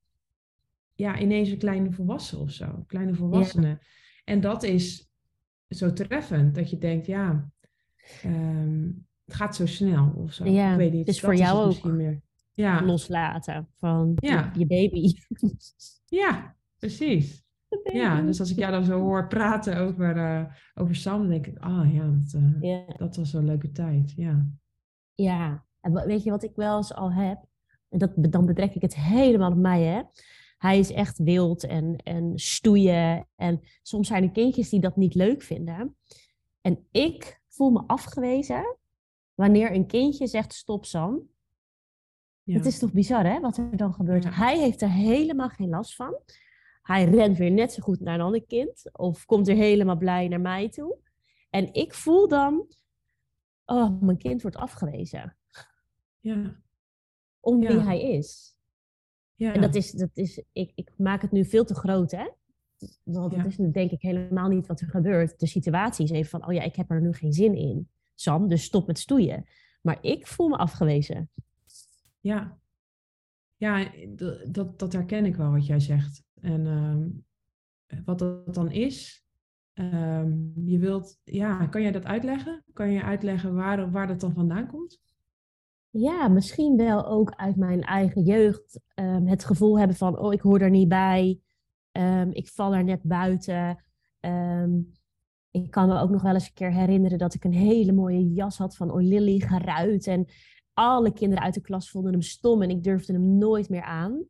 [0.95, 2.85] ja, ineens een kleine volwassen of zo.
[2.87, 3.79] Kleine volwassene.
[4.25, 5.09] En dat is
[5.69, 6.55] zo treffend.
[6.55, 7.51] Dat je denkt, ja,
[8.23, 8.91] ehm,
[9.25, 10.45] het gaat zo snel of zo.
[10.45, 11.07] Ja, ik weet niet.
[11.07, 12.23] dus dat voor jou ook meer.
[12.55, 14.51] Ja, Loslaten van je- Ja.
[14.57, 15.13] je, baby.
[16.21, 17.43] ja, precies.
[17.93, 21.47] Ja, dus als ik jou dan zo hoor praten over, eh, over Sam, dan denk
[21.47, 24.13] ik, ah ja, dat, eh, dat was een leuke tijd.
[24.17, 24.47] Ja,
[25.15, 27.45] Ja, en weet je wat ik wel eens al heb?
[27.89, 30.03] En dat, dan betrek ik het helemaal op mij, hè?
[30.59, 33.29] Hij is echt wild en, en stoeien.
[33.37, 35.97] En soms zijn er kindjes die dat niet leuk vinden.
[36.61, 38.77] En ik voel me afgewezen
[39.35, 41.29] wanneer een kindje zegt: Stop, Sam.
[42.43, 42.57] ja.
[42.57, 43.41] Het is toch bizar, hè?
[43.41, 44.23] Wat er dan gebeurt.
[44.25, 44.31] Ja.
[44.31, 46.19] Hij heeft er helemaal geen last van.
[46.83, 48.91] Hij rent weer net zo goed naar een ander kind.
[48.93, 50.99] Of komt er helemaal blij naar mij toe.
[51.51, 52.67] En ik voel dan:
[53.65, 55.37] Oh, mijn kind wordt afgewezen
[56.25, 56.61] ja,
[57.41, 58.54] om wie hij is.
[59.45, 59.55] Ja.
[59.55, 62.29] En dat is, dat is ik, ik maak het nu veel te groot, hè?
[63.03, 63.39] Want Ja.
[63.39, 65.39] het is denk ik helemaal niet wat er gebeurt.
[65.41, 68.49] De situatie is even van, oh ja, ik heb er nu geen zin in, Sam,
[68.49, 69.45] dus stop met stoeien.
[69.83, 71.31] Maar ik voel me afgewezen.
[72.21, 72.59] Ja,
[73.57, 73.91] ja
[74.49, 76.23] dat, dat herken ik wel wat jij zegt.
[76.41, 77.09] En ehm,
[78.05, 79.25] wat dat dan is,
[79.73, 80.33] ehm,
[80.65, 82.65] je wilt, ja, kan jij dat uitleggen?
[82.73, 85.01] Kan je uitleggen waar, waar dat dan vandaan komt?
[85.97, 88.81] Ja, misschien wel ook uit mijn eigen jeugd.
[88.95, 91.39] ehm, het gevoel hebben van, oh, ik hoor er niet bij.
[91.93, 93.85] ehm, ik val er net buiten.
[94.21, 94.81] Ehm,
[95.51, 98.33] ik kan me ook nog wel eens een keer herinneren dat ik een hele mooie
[98.33, 100.07] jas had van O'Lilly geruit.
[100.07, 100.27] En
[100.73, 104.25] alle kinderen uit de klas vonden hem stom en ik durfde hem nooit meer aan.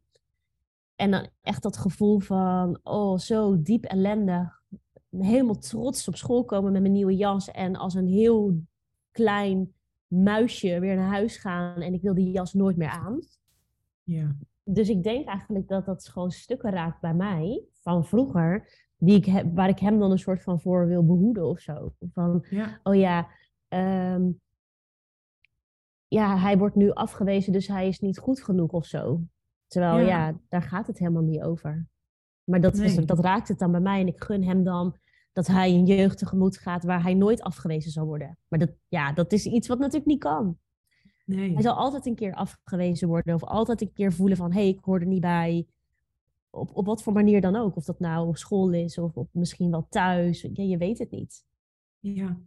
[0.97, 4.63] En dan echt dat gevoel van, oh, zo diep ellendig.
[5.11, 8.63] Helemaal trots op school komen met mijn nieuwe jas en als een heel
[9.11, 9.75] klein
[10.23, 13.21] muisje weer naar huis gaan en ik wil die jas nooit meer aan.
[14.03, 19.17] Ja, Dus ik denk eigenlijk dat dat gewoon stukken raakt bij mij van vroeger, die
[19.17, 21.95] ik heb, waar ik hem dan een soort van voor wil behoeden of zo.
[22.13, 23.29] Van, ja, oh ja,
[23.69, 24.31] ehm,
[26.09, 29.21] ja, hij wordt nu afgewezen, dus hij is niet goed genoeg of zo.
[29.67, 30.07] Terwijl Ja.
[30.07, 31.87] ja, daar gaat het helemaal niet over.
[32.45, 34.97] Maar dat, is, dat raakt het dan bij mij en ik gun hem dan
[35.35, 38.39] dat hij een jeugd tegemoet gaat waar hij nooit afgewezen zal worden.
[38.49, 40.59] Maar dat, ja, dat is iets wat natuurlijk niet kan.
[41.25, 41.53] nee.
[41.53, 44.69] Hij zal altijd een keer afgewezen worden of altijd een keer voelen van hé, hey,
[44.69, 45.67] ik hoor er niet bij.
[46.51, 47.77] Op, op wat voor manier dan ook.
[47.77, 50.49] Of dat nou op school is of op misschien wel thuis.
[50.53, 51.45] Ja, je weet het niet.
[51.99, 52.41] Ja.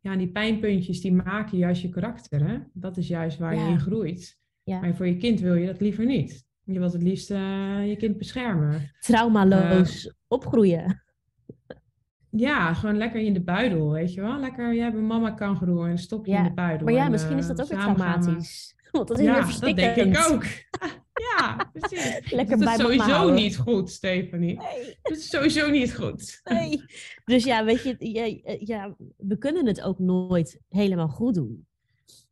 [0.00, 2.58] Ja, die pijnpuntjes die maken juist je karakter, hè?
[2.72, 4.38] Dat is juist waar je in groeit.
[4.62, 4.80] Ja.
[4.80, 6.46] Maar voor je kind wil je dat liever niet.
[6.64, 8.90] Je wilt het liefst eh, je kind beschermen.
[9.00, 11.02] Traumaloos opgroeien.
[12.30, 14.38] Ja, gewoon lekker in de buidel, weet je wel?
[14.38, 16.84] Lekker, jij bent mama kangeroe en stop je Ja, in de buidel.
[16.84, 18.74] Maar ja, en, misschien is eh, dat ook weer traumatisch.
[18.90, 20.44] Want dat is weer Ja, dat denk ik ook.
[21.28, 22.20] ja, precies.
[22.32, 23.34] Lekker dat bij is sowieso houden.
[23.34, 24.58] niet goed, Stephanie.
[24.58, 26.40] Nee, Dat is sowieso niet goed.
[26.44, 26.84] nee.
[27.24, 31.66] Dus ja, weet je, ja, ja, we kunnen het ook nooit helemaal goed doen.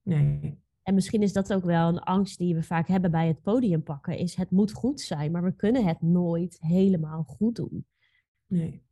[0.02, 0.58] Nee.
[0.82, 3.82] En misschien is dat ook wel een angst die we vaak hebben bij het podium
[3.82, 4.18] pakken.
[4.18, 7.86] Is het moet goed zijn, maar we kunnen het nooit helemaal goed doen.
[8.46, 8.82] Nee.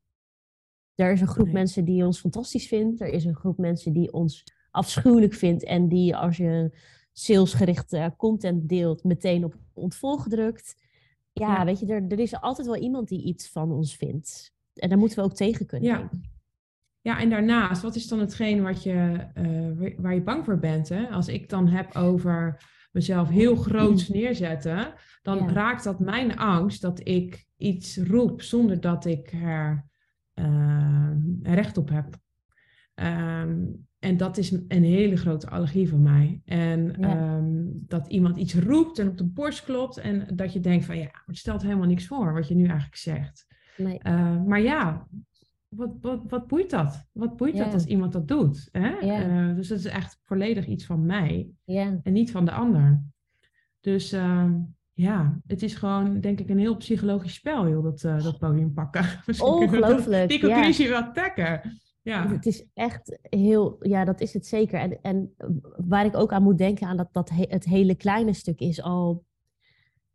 [0.97, 1.55] Er is een groep Nee.
[1.55, 3.01] mensen die ons fantastisch vindt.
[3.01, 5.65] Er is een groep mensen die ons afschuwelijk vindt.
[5.65, 6.79] En die als je
[7.13, 10.75] salesgerichte content deelt, meteen op ontvolgen drukt.
[11.33, 11.65] Ja, Ja.
[11.65, 14.55] weet je, er, er is altijd wel iemand die iets van ons vindt.
[14.75, 15.89] En daar moeten we ook tegen kunnen.
[15.89, 16.11] Ja.
[17.01, 19.45] Ja, en daarnaast, wat is dan hetgeen wat je, eh,
[19.79, 20.89] waar- waar je bang voor bent?
[20.89, 21.09] Hè?
[21.09, 25.53] Als ik dan heb over mezelf heel groot neerzetten, dan Ja.
[25.53, 29.85] raakt dat mijn angst dat ik iets roep zonder dat ik er
[30.37, 31.11] eh,
[31.43, 32.17] recht op heb.
[32.95, 33.65] Ehm,
[33.99, 36.41] en dat is een hele grote allergie van mij.
[36.45, 37.09] En Ja.
[37.17, 40.99] ehm, dat iemand iets roept en op de borst klopt en dat je denkt van
[40.99, 43.47] ja, het stelt helemaal niks voor wat je nu eigenlijk zegt.
[43.77, 43.99] Nee.
[44.47, 45.09] Maar ja,
[45.69, 47.09] wat, wat, wat boeit dat?
[47.13, 48.69] Wat boeit dat als iemand dat doet?
[48.73, 48.89] Hè?
[49.49, 51.51] Uh, dus dat is echt volledig iets van mij
[52.03, 53.03] en niet van de ander.
[53.81, 54.17] Dus
[54.97, 58.73] ja, het is gewoon, denk ik, een heel psychologisch spel, joh, dat, uh, dat podium
[58.73, 59.05] pakken.
[59.39, 60.29] Ongelooflijk.
[60.29, 61.81] Die conclusie wel trekken.
[62.03, 62.29] Ja.
[62.29, 64.81] Het is echt heel, ja, dat is het zeker.
[64.81, 65.35] En, en
[65.77, 69.25] waar ik ook aan moet denken, aan dat, dat het hele kleine stuk is al.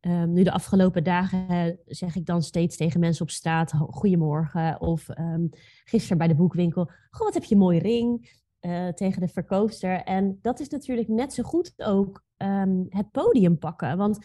[0.07, 4.81] Um, nu de afgelopen dagen zeg ik dan steeds tegen mensen op straat: Goedemorgen.
[4.81, 5.49] Of um,
[5.83, 8.39] gisteren bij de boekwinkel: Goh, wat heb je een mooie ring.
[8.61, 10.03] Uh, tegen de verkoopster.
[10.03, 13.97] En dat is natuurlijk net zo goed ook um, het podium pakken.
[13.97, 14.19] Want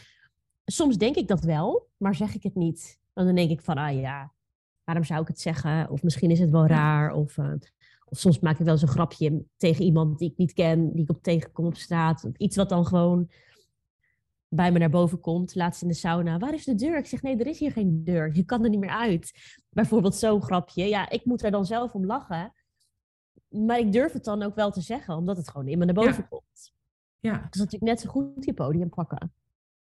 [0.66, 2.98] soms denk ik dat wel, maar zeg ik het niet.
[3.12, 4.32] Want dan denk ik van, ah ja,
[4.84, 5.90] waarom zou ik het zeggen?
[5.90, 7.12] Of misschien is het wel raar.
[7.12, 7.52] Of, uh,
[8.04, 11.02] of soms maak ik wel eens een grapje tegen iemand die ik niet ken, die
[11.02, 12.28] ik op tegenkom op straat.
[12.36, 13.30] Iets wat dan gewoon
[14.48, 15.54] bij me naar boven komt.
[15.54, 16.38] Laatst in de sauna.
[16.38, 16.98] Waar is de deur?
[16.98, 18.34] Ik zeg, nee, er is hier geen deur.
[18.34, 19.32] Je kan er niet meer uit.
[19.70, 20.84] Bijvoorbeeld zo'n grapje.
[20.84, 22.52] Ja, ik moet er dan zelf om lachen.
[23.48, 25.94] Maar ik durf het dan ook wel te zeggen, omdat het gewoon in me naar
[25.94, 26.72] boven komt.
[27.20, 27.46] Ja.
[27.50, 29.32] Dus dat ik net zo goed je podium pakken.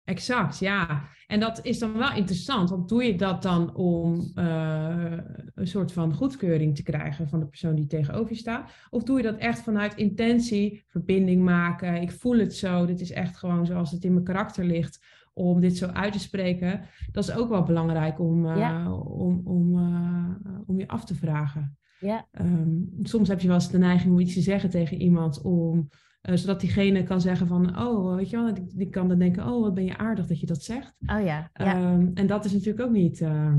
[0.03, 1.03] Exact, ja.
[1.27, 5.17] En dat is dan wel interessant, want doe je dat dan om uh,
[5.55, 8.71] een soort van goedkeuring te krijgen van de persoon die tegenover je staat?
[8.89, 13.11] Of doe je dat echt vanuit intentie, verbinding maken, ik voel het zo, dit is
[13.11, 16.81] echt gewoon zoals het in mijn karakter ligt, om dit zo uit te spreken?
[17.11, 21.77] Dat is ook wel belangrijk om, uh, om, om, uh, om je af te vragen.
[21.99, 22.27] Ja.
[22.41, 25.89] Um, soms heb je wel eens de neiging om iets te zeggen tegen iemand om
[26.29, 29.47] uh, zodat diegene kan zeggen van, oh, weet je wel, die, die, kan dan denken,
[29.47, 30.95] oh, wat ben je aardig dat je dat zegt.
[30.99, 31.51] Oh ja.
[31.53, 31.93] ja.
[31.93, 33.19] Um, en dat is natuurlijk ook niet.
[33.19, 33.55] Uh,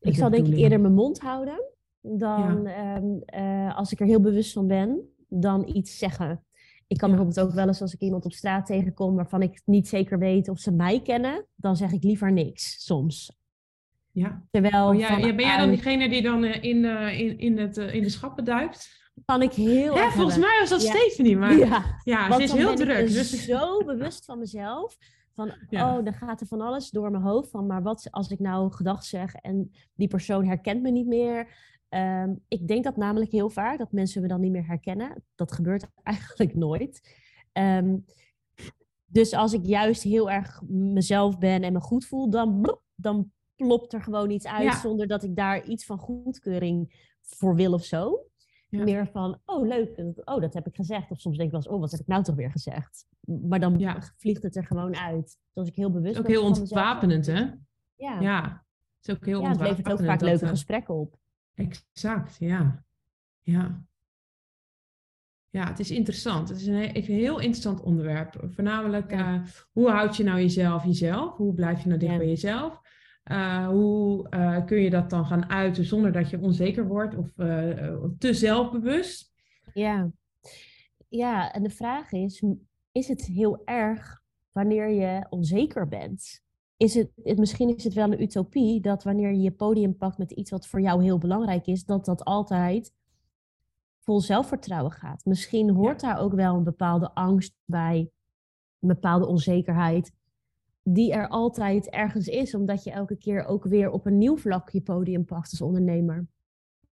[0.00, 1.64] ik zal denk ik eerder mijn mond houden
[2.00, 2.96] dan ja.
[2.96, 6.44] um, uh, als ik er heel bewust van ben, dan iets zeggen.
[6.86, 7.14] Ik kan ja.
[7.14, 10.48] bijvoorbeeld ook wel eens als ik iemand op straat tegenkom waarvan ik niet zeker weet
[10.48, 13.36] of ze mij kennen, dan zeg ik liever niks soms.
[14.12, 14.42] Ja.
[14.50, 18.08] Terwijl oh, ja, ben jij dan diegene die dan in, in, in, het, in de
[18.08, 19.07] schappen duikt?
[19.28, 20.90] Kan ik heel Volgens mij was dat ja.
[20.90, 22.98] Stephanie, maar ja, ja ze is heel druk.
[22.98, 24.96] Ik dus zo bewust van mezelf.
[25.32, 27.50] Van, oh, dan gaat er van alles door mijn hoofd.
[27.50, 31.48] Van, maar wat als ik nou gedacht zeg en die persoon herkent me niet meer?
[31.88, 35.24] Um, ik denk dat namelijk heel vaak, dat mensen me dan niet meer herkennen.
[35.34, 37.16] Dat gebeurt eigenlijk nooit.
[37.52, 38.04] Um,
[39.06, 43.92] dus als ik juist heel erg mezelf ben en me goed voel, dan, dan plopt
[43.92, 48.27] er gewoon iets uit zonder dat ik daar iets van goedkeuring voor wil of zo.
[48.68, 51.10] Meer van, oh leuk, oh dat heb ik gezegd.
[51.10, 53.06] Of soms denk ik wel eens, oh wat heb ik nou toch weer gezegd.
[53.20, 55.24] Maar dan vliegt het er gewoon uit.
[55.26, 56.22] Dus als ik heel bewust ben.
[56.22, 57.46] ook heel ontwapenend hè?
[57.96, 58.20] Ja.
[58.20, 58.42] Ja,
[58.96, 61.18] het is ook heel ja, het levert ook vaak leuke uh, gesprekken op.
[61.54, 62.84] Exact, ja.
[63.40, 63.86] Ja.
[65.50, 66.48] Ja, het is interessant.
[66.48, 68.44] Het is een heel interessant onderwerp.
[68.48, 71.36] Voornamelijk, uh, hoe houd je nou jezelf jezelf?
[71.36, 72.80] Hoe blijf je nou dicht bij jezelf?
[73.30, 77.30] Uh, hoe uh, kun je dat dan gaan uiten zonder dat je onzeker wordt of
[77.36, 79.32] uh, te zelfbewust?
[79.74, 80.10] Ja.
[81.08, 82.42] ja, en de vraag is:
[82.92, 86.42] is het heel erg wanneer je onzeker bent?
[86.76, 90.18] Is het, het, misschien is het wel een utopie dat wanneer je je podium pakt
[90.18, 92.92] met iets wat voor jou heel belangrijk is, dat dat altijd
[94.00, 95.24] vol zelfvertrouwen gaat.
[95.24, 98.10] Misschien hoort daar ook wel een bepaalde angst bij,
[98.80, 100.12] een bepaalde onzekerheid
[100.94, 104.70] die er altijd ergens is, omdat je elke keer ook weer op een nieuw vlak
[104.70, 106.26] je podium pakt als ondernemer.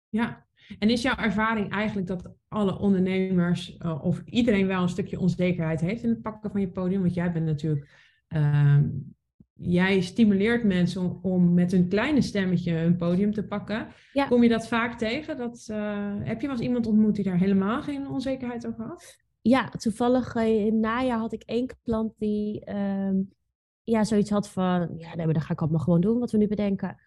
[0.09, 0.45] Ja,
[0.79, 5.81] en is jouw ervaring eigenlijk dat alle ondernemers uh, of iedereen wel een stukje onzekerheid
[5.81, 7.01] heeft in het pakken van je podium?
[7.01, 7.89] Want jij bent natuurlijk,
[8.29, 8.77] uh,
[9.53, 13.87] jij stimuleert mensen om, om, met een kleine stemmetje een podium te pakken.
[14.13, 14.27] Ja.
[14.27, 15.37] Kom je dat vaak tegen?
[15.37, 19.25] Dat, uh, heb je wel eens iemand ontmoet die daar helemaal geen onzekerheid over had?
[19.41, 23.15] Ja, toevallig in het najaar had ik één klant die ehm,
[23.91, 26.47] ja, zoiets had van, ja, nee, dan ga ik allemaal gewoon doen wat we nu
[26.47, 26.97] bedenken.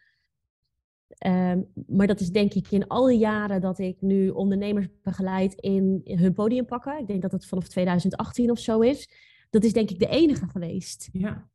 [1.26, 6.00] Um, maar dat is denk ik in alle jaren dat ik nu ondernemers begeleid in,
[6.04, 6.98] hun podium pakken.
[6.98, 9.10] Ik denk dat het vanaf 2018 of zo is.
[9.50, 11.08] Dat is denk ik de enige geweest.
[11.12, 11.48] Ja.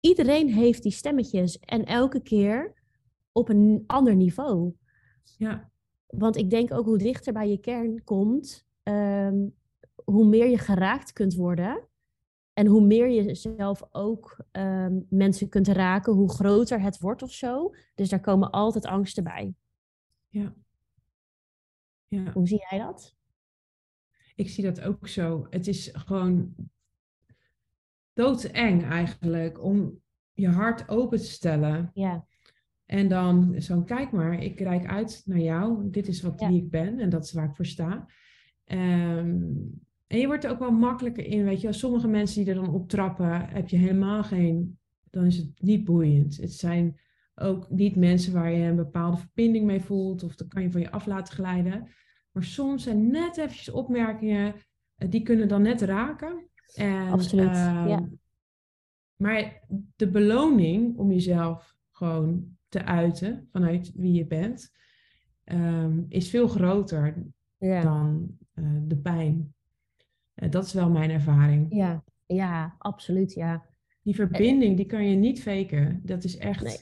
[0.00, 2.74] Iedereen heeft die stemmetjes en elke keer
[3.32, 4.74] op een ander niveau.
[5.36, 5.70] Ja.
[6.06, 9.54] Want ik denk ook hoe dichter bij je kern komt, um,
[10.04, 11.87] hoe meer je geraakt kunt worden.
[12.58, 17.32] En hoe meer je zelf ook um, mensen kunt raken, hoe groter het wordt of
[17.32, 17.74] zo.
[17.94, 19.54] Dus daar komen altijd angsten bij.
[20.28, 20.54] Ja.
[22.08, 22.32] ja.
[22.32, 23.16] Hoe zie jij dat?
[24.34, 25.46] Ik zie dat ook zo.
[25.50, 26.54] Het is gewoon
[28.12, 30.00] doodeng eigenlijk om
[30.32, 31.90] je hart open te stellen.
[31.94, 32.26] Ja.
[32.86, 35.90] En dan zo, kijk maar, ik reik uit naar jou.
[35.90, 36.48] Dit is wat ja.
[36.48, 38.06] wie ik ben en dat is waar ik voor sta.
[38.64, 41.72] Um, en je wordt er ook wel makkelijker in, weet je.
[41.72, 44.78] Sommige mensen die er dan op trappen, heb je helemaal geen...
[45.10, 46.36] Dan is het niet boeiend.
[46.36, 47.00] Het zijn
[47.34, 50.80] ook niet mensen waar je een bepaalde verbinding mee voelt, of dat kan je van
[50.80, 51.88] je af laten glijden.
[52.30, 54.54] Maar soms zijn net eventjes opmerkingen,
[54.94, 56.48] eh, die kunnen dan net raken.
[56.74, 57.86] En, Absoluut, ja.
[57.86, 58.06] ehm,
[59.16, 59.62] Maar
[59.96, 64.72] de beloning om jezelf gewoon te uiten vanuit wie je bent,
[65.44, 69.54] ehm, is veel groter Ja, dan eh, de pijn.
[70.38, 71.66] Eh, dat is wel mijn ervaring.
[71.74, 73.66] ja, ja, absoluut, ja.
[74.02, 76.00] Die verbinding, die kan je niet faken.
[76.04, 76.76] Dat is echt Nee.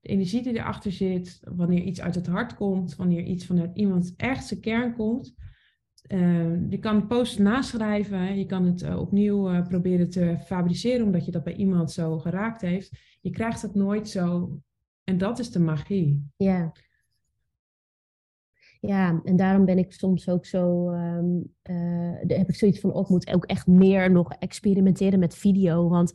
[0.00, 1.40] de energie die erachter zit.
[1.44, 5.34] Wanneer iets uit het hart komt, wanneer iets vanuit iemand echt zijn kern komt.
[6.02, 11.06] Eh, je kan het post naschrijven, je kan het eh, opnieuw eh, proberen te fabriceren,
[11.06, 12.90] omdat je dat bij iemand zo geraakt heeft.
[13.20, 14.58] Je krijgt het nooit zo.
[15.04, 16.26] En dat is de magie.
[16.36, 16.72] Ja.
[18.80, 20.90] Ja, en daarom ben ik soms ook zo,
[22.22, 25.88] daar heb ik zoiets van, oh, ik moet ook echt meer nog experimenteren met video.
[25.88, 26.12] Want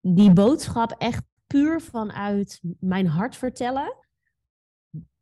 [0.00, 3.96] die boodschap echt puur vanuit mijn hart vertellen,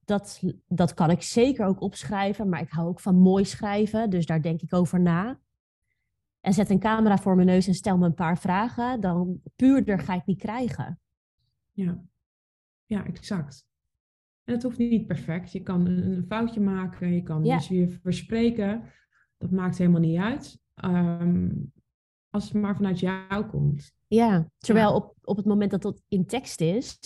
[0.05, 2.49] dat, dat kan ik zeker ook opschrijven.
[2.49, 5.41] Maar ik hou ook van mooi schrijven, dus daar denk ik over na.
[6.41, 9.99] En zet een camera voor mijn neus en stel me een paar vragen, dan puurder
[9.99, 11.01] ga ik niet krijgen.
[11.73, 12.05] Ja,
[12.85, 13.67] ja exact.
[14.47, 15.53] En het hoeft niet perfect.
[15.53, 17.57] Je kan een, foutje maken, je kan Ja.
[17.57, 18.83] dus weer verspreken.
[19.39, 20.59] Dat maakt helemaal niet uit.
[20.75, 21.49] Ehm,
[22.31, 23.93] als het maar vanuit jou komt.
[24.07, 26.99] Ja, terwijl op, op het moment dat dat in tekst is,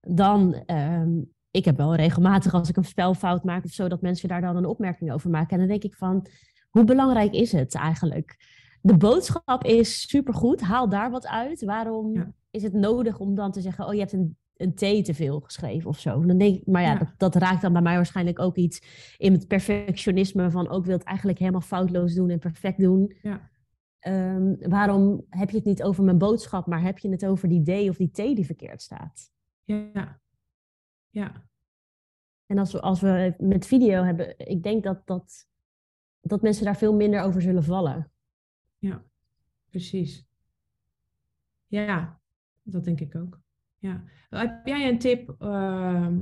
[0.00, 1.10] dan, ehm,
[1.50, 4.56] ik heb wel regelmatig als ik een spelfout maak of zo, dat mensen daar dan
[4.56, 5.50] een opmerking over maken.
[5.52, 6.26] En dan denk ik van,
[6.70, 8.36] hoe belangrijk is het eigenlijk?
[8.80, 11.64] De boodschap is supergoed, haal daar wat uit.
[11.64, 12.32] Waarom Ja.
[12.50, 15.40] is het nodig om dan te zeggen, oh je hebt een, een T te veel
[15.40, 16.26] geschreven of zo?
[16.26, 16.98] Dan denk ik, maar ja, Ja.
[16.98, 18.82] Dat, dat raakt dan bij mij waarschijnlijk ook iets
[19.16, 23.16] in het perfectionisme van ook wil het eigenlijk helemaal foutloos doen en perfect doen.
[23.22, 23.50] Ja.
[23.98, 27.62] Ehm, waarom heb je het niet over mijn boodschap, maar heb je het over die
[27.62, 29.30] D of die T die verkeerd staat?
[29.64, 30.20] Ja.
[31.10, 31.50] Ja.
[32.46, 35.48] En als we, als we met video hebben, ik denk dat, dat,
[36.20, 38.12] dat mensen daar veel minder over zullen vallen.
[38.78, 39.04] Ja.
[39.70, 40.26] Precies.
[41.66, 42.20] Ja,
[42.62, 43.40] dat denk ik ook.
[43.82, 44.02] Ja.
[44.30, 46.18] Heb jij een tip ehm,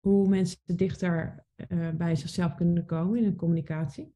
[0.00, 4.14] hoe mensen dichter eh, bij zichzelf kunnen komen in een communicatie?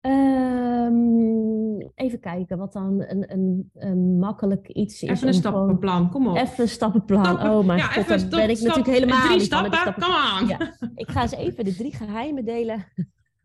[0.00, 5.00] Ehm, even kijken wat dan een, een, een makkelijk iets is.
[5.02, 6.36] Even een gewoon- stappenplan, kom op.
[6.36, 7.24] Even een stappenplan.
[7.24, 7.50] Stappen.
[7.50, 10.46] Oh mijn ja, even stap- ben ik stap- natuurlijk helemaal Drie stappen, kom aan.
[10.46, 12.84] Ja, ik ga eens even de drie geheimen delen.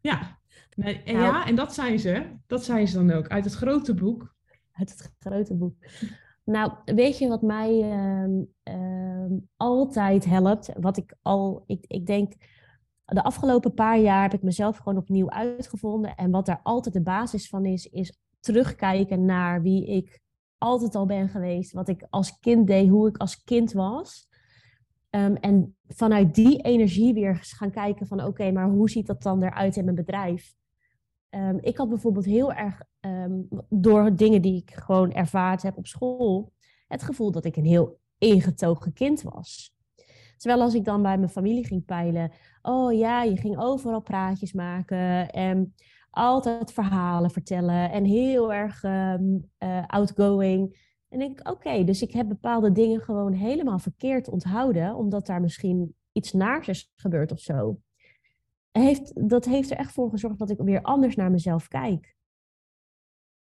[0.02, 0.40] Ja.
[0.76, 1.26] Nee, en, Nou.
[1.26, 2.24] ja, en dat zijn ze.
[2.48, 3.28] Dat zijn ze dan ook.
[3.28, 4.36] Uit het grote boek.
[4.74, 5.76] Uit het grote boek.
[6.48, 10.72] Nou, weet je wat mij ehm, ehm, altijd helpt?
[10.80, 12.34] Wat ik al, ik, ik denk,
[13.06, 16.16] de afgelopen paar jaar heb ik mezelf gewoon opnieuw uitgevonden.
[16.16, 20.22] En wat daar altijd de basis van is, is terugkijken naar wie ik
[20.58, 21.72] altijd al ben geweest.
[21.72, 24.28] Wat ik als kind deed, hoe ik als kind was.
[25.10, 29.44] Ehm, en vanuit die energie weer gaan kijken van oké, maar hoe ziet dat dan
[29.44, 30.54] eruit in mijn bedrijf?
[31.38, 35.88] Ehm, ik had bijvoorbeeld heel erg ehm, door dingen die ik gewoon ervaard heb op
[35.88, 36.54] school,
[36.88, 39.76] het gevoel dat ik een heel ingetogen kind was.
[40.38, 44.54] Terwijl als ik dan bij mijn familie ging peilen, oh ja, je ging overal praatjes
[44.54, 45.74] maken en
[46.10, 50.86] altijd verhalen vertellen en heel erg ehm, eh, outgoing.
[51.10, 55.42] En denk ik, oké, dus ik heb bepaalde dingen gewoon helemaal verkeerd onthouden, omdat daar
[55.42, 57.80] misschien iets naars is gebeurd of zo.
[58.82, 62.16] Heeft, dat heeft er echt voor gezorgd dat ik weer anders naar mezelf kijk.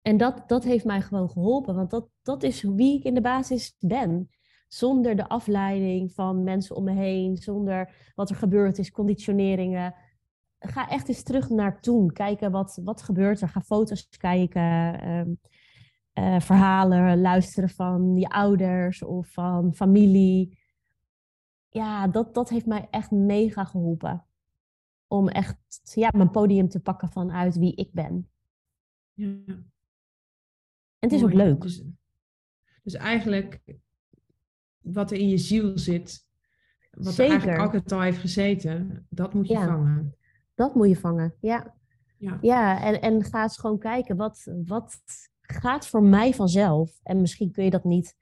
[0.03, 3.21] En dat, dat heeft mij gewoon geholpen, want dat, dat is wie ik in de
[3.21, 4.31] basis ben.
[4.69, 9.95] Zonder de afleiding van mensen om me heen, zonder wat er gebeurd is, conditioneringen.
[10.59, 12.13] Ga echt eens terug naar toen.
[12.13, 13.49] Kijken wat, wat gebeurt er.
[13.49, 15.33] Ga foto's kijken, ehm,
[16.13, 20.59] eh, verhalen luisteren van je ouders of van familie.
[21.69, 24.25] Ja, dat, dat heeft mij echt mega geholpen.
[25.09, 28.29] Om echt ja, mijn podium te pakken vanuit wie ik ben.
[29.13, 29.27] Ja.
[30.99, 31.61] En het is ook leuk.
[31.61, 31.83] Dus,
[32.83, 33.61] dus eigenlijk
[34.79, 36.27] wat er in je ziel zit,
[36.91, 37.59] wat er eigenlijk Zeker.
[37.61, 39.67] altijd al heeft gezeten, dat moet je Ja.
[39.67, 40.17] vangen.
[40.55, 41.35] Dat moet je vangen.
[41.41, 41.75] Ja,
[42.19, 42.39] Ja.
[42.41, 44.17] ja en, en ga eens gewoon kijken.
[44.17, 45.01] Wat, wat
[45.41, 47.01] gaat voor mij vanzelf?
[47.03, 48.17] En misschien kun je dat niet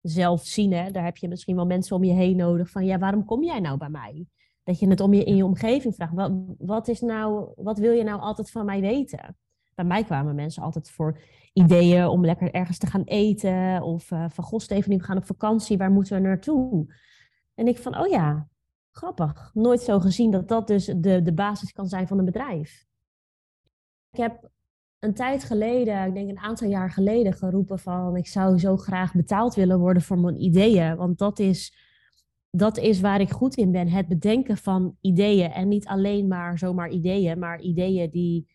[0.00, 0.72] zelf zien.
[0.72, 0.90] Hè?
[0.90, 2.70] Daar heb je misschien wel mensen om je heen nodig.
[2.70, 4.26] Van ja, waarom kom jij nou bij mij?
[4.62, 6.14] Dat je het om je in je omgeving vraagt.
[6.14, 9.36] Wat, wat, is nou, wat wil je nou altijd van mij weten?
[9.74, 11.18] Bij mij kwamen mensen altijd voor
[11.52, 13.82] ideeën om lekker ergens te gaan eten.
[13.82, 15.78] Of eh, van goh, Stephanie, we gaan op vakantie.
[15.78, 16.94] Waar moeten we naartoe?
[17.54, 18.48] En ik van, oh ja,
[18.90, 19.50] grappig.
[19.54, 22.86] Nooit zo gezien dat dat dus de, de basis kan zijn van een bedrijf.
[24.10, 24.50] Ik heb
[24.98, 29.14] een tijd geleden, ik denk een aantal jaar geleden, geroepen van ik zou zo graag
[29.14, 30.96] betaald willen worden voor mijn ideeën.
[30.96, 31.81] Want dat is,
[32.54, 33.88] dat is waar ik goed in ben.
[33.88, 35.50] Het bedenken van ideeën.
[35.50, 38.46] En niet alleen maar zomaar ideeën, maar ideeën die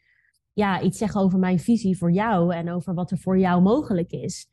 [0.53, 4.11] ja, iets zeggen over mijn visie voor jou en over wat er voor jou mogelijk
[4.11, 4.47] is.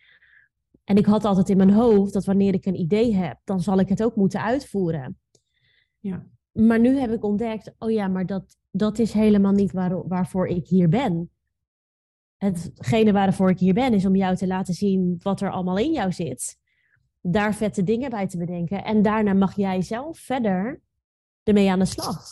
[0.84, 3.78] En ik had altijd in mijn hoofd dat wanneer ik een idee heb, dan zal
[3.78, 5.18] ik het ook moeten uitvoeren.
[5.98, 6.26] Ja.
[6.52, 10.48] Maar nu heb ik ontdekt, oh ja, maar dat, dat is helemaal niet waar, waarvoor
[10.48, 11.30] ik hier ben.
[12.36, 15.92] Hetgene waarvoor ik hier ben, is om jou te laten zien wat er allemaal in
[15.92, 16.58] jou zit.
[17.26, 18.84] Daar vette dingen bij te bedenken.
[18.84, 20.80] En daarna mag jij zelf verder
[21.42, 22.22] ermee aan de slag.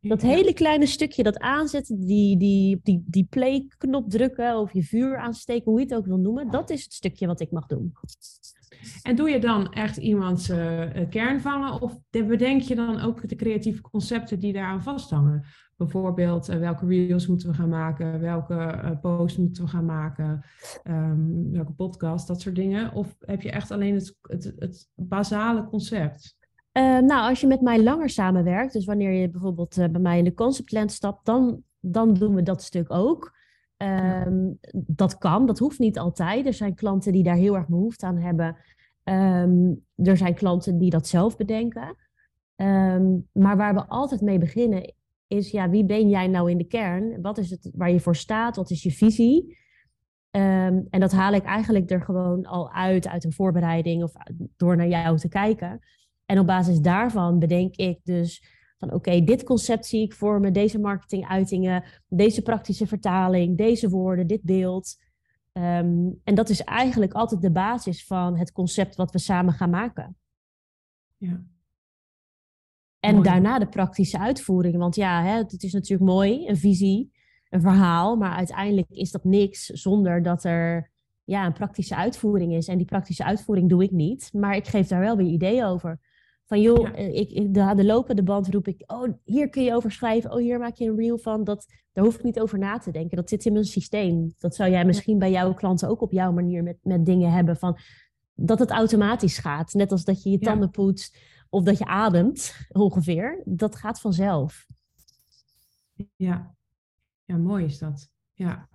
[0.00, 5.18] Dat hele kleine stukje, dat aanzetten, die, die, die, die play-knop drukken of je vuur
[5.18, 7.92] aansteken, hoe je het ook wil noemen, dat is het stukje wat ik mag doen.
[9.02, 13.36] En doe je dan echt iemands uh, kern vangen of bedenk je dan ook de
[13.36, 15.44] creatieve concepten die daaraan vasthangen?
[15.78, 20.44] Bijvoorbeeld, uh, welke reels moeten we gaan maken, welke uh, posts moeten we gaan maken,
[20.84, 22.92] um, welke podcast, dat soort dingen?
[22.92, 26.36] Of heb je echt alleen het, het, het basale concept?
[26.72, 30.24] Uh, nou, als je met mij langer samenwerkt, dus wanneer je bijvoorbeeld bij mij in
[30.24, 33.36] de conceptland stapt, dan, dan doen we dat stuk ook.
[33.76, 36.46] Um, dat kan, dat hoeft niet altijd.
[36.46, 38.56] Er zijn klanten die daar heel erg behoefte aan hebben.
[39.04, 41.96] Um, er zijn klanten die dat zelf bedenken.
[43.32, 44.94] Maar waar we altijd mee beginnen
[45.28, 47.20] is, ja, wie ben jij nou in de kern?
[47.20, 48.56] Wat is het waar je voor staat?
[48.56, 49.56] Wat is je visie?
[50.30, 54.12] en dat haal ik eigenlijk er gewoon al uit, uit een voorbereiding of
[54.56, 55.80] door naar jou te kijken.
[56.26, 58.42] En op basis daarvan bedenk ik dus
[58.78, 64.26] van oké, dit concept zie ik voor me, deze marketinguitingen, deze praktische vertaling, deze woorden,
[64.26, 64.96] dit beeld.
[65.52, 69.70] Um, en dat is eigenlijk altijd de basis van het concept wat we samen gaan
[69.70, 70.16] maken.
[71.16, 71.42] Ja.
[73.00, 74.76] En daarna de praktische uitvoering.
[74.76, 77.12] Want ja, hè, het is natuurlijk mooi, een visie,
[77.48, 78.16] een verhaal.
[78.16, 80.90] Maar uiteindelijk is dat niks zonder dat er
[81.24, 82.68] ja, een praktische uitvoering is.
[82.68, 84.30] En die praktische uitvoering doe ik niet.
[84.32, 86.00] Maar ik geef daar wel weer ideeën over.
[86.46, 89.92] Van joh, eh, ik, de, de lopende band roep ik, oh, hier kun je over
[89.92, 90.32] schrijven.
[90.32, 91.44] Oh, hier maak je een reel van.
[91.44, 93.16] Dat, daar hoef ik niet over na te denken.
[93.16, 94.34] Dat zit in mijn systeem.
[94.38, 97.56] Dat zou jij misschien bij jouw klanten ook op jouw manier met, met dingen hebben.
[97.56, 97.78] Van,
[98.34, 99.72] dat het automatisch gaat.
[99.72, 101.18] Net als dat je je tanden poetst
[101.48, 103.42] of dat je ademt, ongeveer.
[103.44, 104.66] Dat gaat vanzelf.
[106.16, 106.54] Ja,
[107.24, 108.10] ja mooi is dat.
[108.32, 108.68] Ja.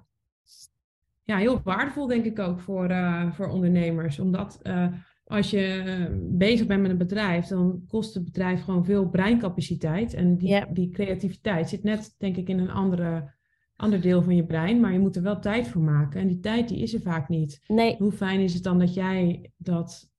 [1.23, 4.19] Ja, heel waardevol denk ik ook voor, uh, voor ondernemers.
[4.19, 4.59] Omdat...
[4.63, 4.87] Uh,
[5.25, 10.13] als je eh, bezig bent met een bedrijf, dan kost het bedrijf gewoon veel breincapaciteit.
[10.13, 13.33] En die, die creativiteit zit net, denk ik, in een andere,
[13.75, 14.79] ander deel van je brein.
[14.79, 16.21] Maar je moet er wel tijd voor maken.
[16.21, 17.63] En die tijd die is er vaak niet.
[17.67, 17.95] Nee.
[17.97, 20.11] Hoe fijn is het dan dat jij dat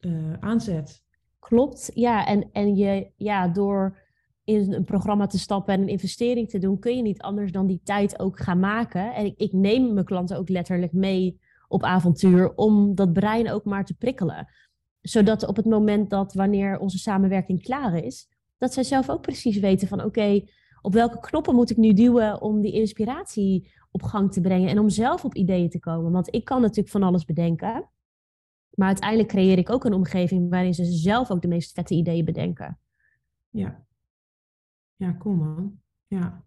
[0.00, 1.04] uh, aanzet?
[1.48, 2.26] Klopt, ja.
[2.26, 3.98] En, en je, ja, door
[4.44, 7.66] in een programma te stappen en een investering te doen, kun je niet anders dan
[7.66, 9.14] die tijd ook gaan maken.
[9.14, 13.64] En ik, ik neem mijn klanten ook letterlijk mee op avontuur om dat brein ook
[13.64, 14.48] maar te prikkelen.
[15.00, 18.28] Zodat op het moment dat wanneer onze samenwerking klaar is,
[18.58, 20.44] dat zij zelf ook precies weten van oké,
[20.80, 24.78] op welke knoppen moet ik nu duwen om die inspiratie op gang te brengen en
[24.78, 26.12] om zelf op ideeën te komen.
[26.12, 27.90] Want ik kan natuurlijk van alles bedenken.
[28.74, 32.24] Maar uiteindelijk creëer ik ook een omgeving waarin ze zelf ook de meest vette ideeën
[32.24, 32.78] bedenken.
[33.50, 33.84] Ja.
[34.96, 35.80] Ja, cool man.
[36.06, 36.44] Ja.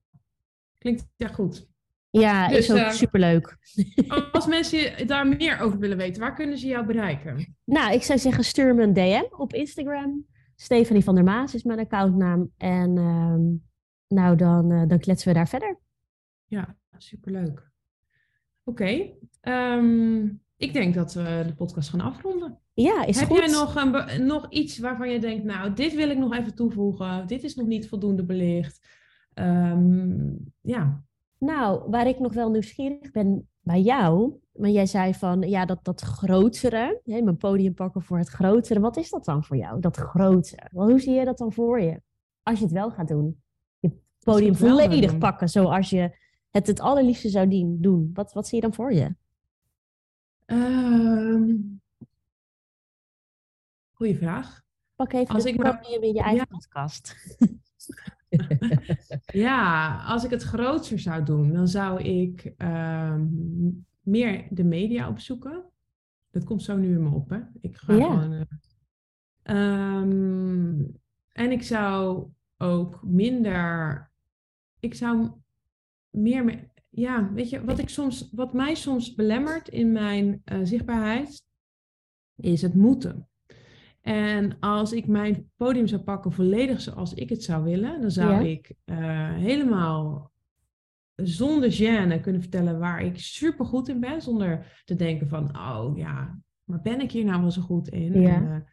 [0.78, 1.68] Klinkt echt goed.
[2.10, 3.58] Ja, dus, is ook uh, superleuk.
[4.32, 7.56] Als mensen daar meer over willen weten, waar kunnen ze jou bereiken?
[7.64, 10.26] Nou, ik zou zeggen, stuur me een DM op Instagram.
[10.56, 12.52] Stefanie van der Maas is mijn accountnaam.
[12.58, 13.58] En uh,
[14.08, 15.80] nou, dan, uh, dan kletsen we daar verder.
[16.46, 17.72] Ja, superleuk.
[18.64, 19.00] Oké, okay.
[19.02, 22.60] um, ehm, ik denk dat we de podcast gaan afronden.
[22.74, 23.38] Ja, is Heb goed.
[23.38, 27.28] jij nog, een, nog iets waarvan je denkt, nou, dit wil ik nog even toevoegen.
[27.28, 28.88] Dit is nog niet voldoende belicht.
[29.34, 31.04] Um, ja,
[31.38, 35.84] nou, waar ik nog wel nieuwsgierig ben bij jou, maar jij zei van ja, dat,
[35.84, 38.80] dat grotere, hè, mijn podium pakken voor het grotere.
[38.80, 40.70] Wat is dat dan voor jou, dat grotere?
[40.72, 42.02] Hoe zie je dat dan voor je?
[42.44, 43.42] Als je het wel gaat doen.
[43.80, 46.18] Je podium volledig pakken zoals je
[46.50, 48.10] het het allerliefste zou doen.
[48.14, 49.16] Wat, wat zie je dan voor je?
[50.46, 51.82] Um,
[53.92, 54.64] goeie vraag.
[54.96, 56.58] Pak even Als ik podium in je eigen ja.
[56.58, 57.16] podcast.
[59.46, 63.20] ja, als ik het groter zou doen, dan zou ik uh,
[64.02, 65.64] meer de media opzoeken.
[66.32, 67.40] Dat komt zo nu in me op, hè?
[67.62, 68.06] Ik ga ja.
[68.06, 68.32] gewoon.
[69.44, 71.00] Uh, um,
[71.32, 72.28] en ik zou
[72.58, 74.10] ook minder.
[74.80, 75.32] Ik zou
[76.10, 76.74] meer.
[76.96, 81.44] Ja, weet je, wat, ik soms, wat mij soms belemmert in mijn uh, zichtbaarheid,
[82.36, 83.30] is het moeten.
[84.02, 88.46] En als ik mijn podium zou pakken volledig zoals ik het zou willen, dan zou
[88.46, 90.32] ik uh, helemaal
[91.16, 94.22] zonder gêne kunnen vertellen waar ik super goed in ben.
[94.22, 98.22] Zonder te denken van, oh ja, maar ben ik hier nou wel zo goed in?
[98.22, 98.66] Ja.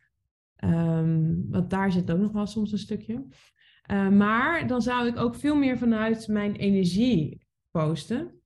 [0.56, 3.26] En, uh, want daar zit ook nog wel soms een stukje.
[3.90, 7.41] Uh, maar dan zou ik ook veel meer vanuit mijn energie
[7.72, 8.40] posten.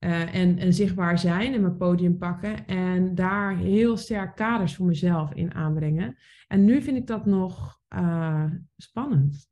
[0.00, 2.66] Uh, en, en zichtbaar zijn en mijn podium pakken.
[2.66, 6.16] En daar heel sterk kaders voor mezelf in aanbrengen.
[6.48, 8.44] En nu vind ik dat nog uh,
[8.76, 9.48] spannend.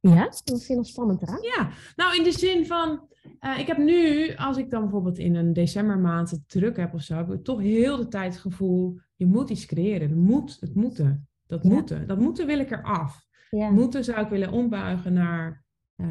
[0.00, 1.42] Ja, dat vind je nog spannend eraan?
[1.42, 3.08] Ja, nou in de zin van,
[3.40, 7.02] uh, ik heb nu, als ik dan bijvoorbeeld in een decembermaand het druk heb of
[7.02, 10.08] zo, heb ik toch heel de tijd het gevoel, je moet iets creëren.
[10.08, 11.28] Het moet, het moeten.
[11.46, 11.68] Dat ja.
[11.68, 12.06] moeten.
[12.06, 13.26] Dat moeten wil ik eraf.
[13.50, 13.70] Ja.
[13.70, 15.64] Moeten zou ik willen ombuigen naar
[15.96, 16.06] uh,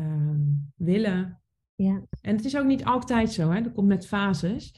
[0.76, 1.39] willen.
[1.84, 2.02] Ja.
[2.22, 3.62] En het is ook niet altijd zo, hè?
[3.62, 4.74] dat komt met fases.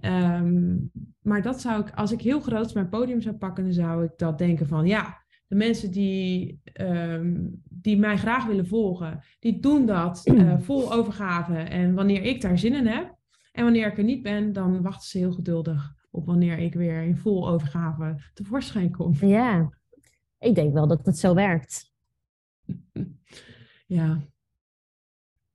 [0.00, 0.90] Um,
[1.22, 4.10] maar dat zou ik, als ik heel groot mijn podium zou pakken, dan zou ik
[4.16, 9.86] dat denken van, ja, de mensen die, um, die mij graag willen volgen, die doen
[9.86, 11.54] dat uh, vol overgave.
[11.54, 13.16] En wanneer ik daar zin in heb
[13.52, 17.02] en wanneer ik er niet ben, dan wachten ze heel geduldig op wanneer ik weer
[17.02, 19.14] in vol overgave tevoorschijn kom.
[19.20, 19.70] Ja,
[20.38, 21.92] ik denk wel dat het zo werkt.
[23.86, 24.33] Ja.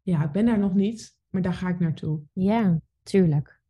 [0.10, 2.22] Ja, ik ben daar nog niet, maar daar ga ik naartoe.
[2.34, 3.62] Ja, tuurlijk.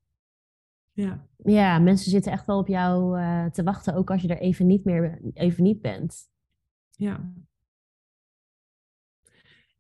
[0.92, 1.28] Ja.
[1.38, 4.68] Ja, mensen zitten echt wel op jou uh, te wachten, ook als je er even
[4.68, 6.30] niet meer even niet bent.
[6.90, 7.34] Ja.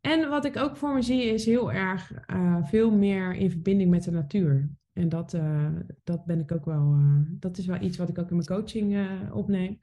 [0.01, 3.89] En wat ik ook voor me zie is heel erg uh, veel meer in verbinding
[3.89, 4.69] met de natuur.
[4.93, 5.69] En dat, uh,
[6.03, 6.95] dat ben ik ook wel,
[7.29, 9.79] dat is wel iets wat ik ook in mijn coaching opneem.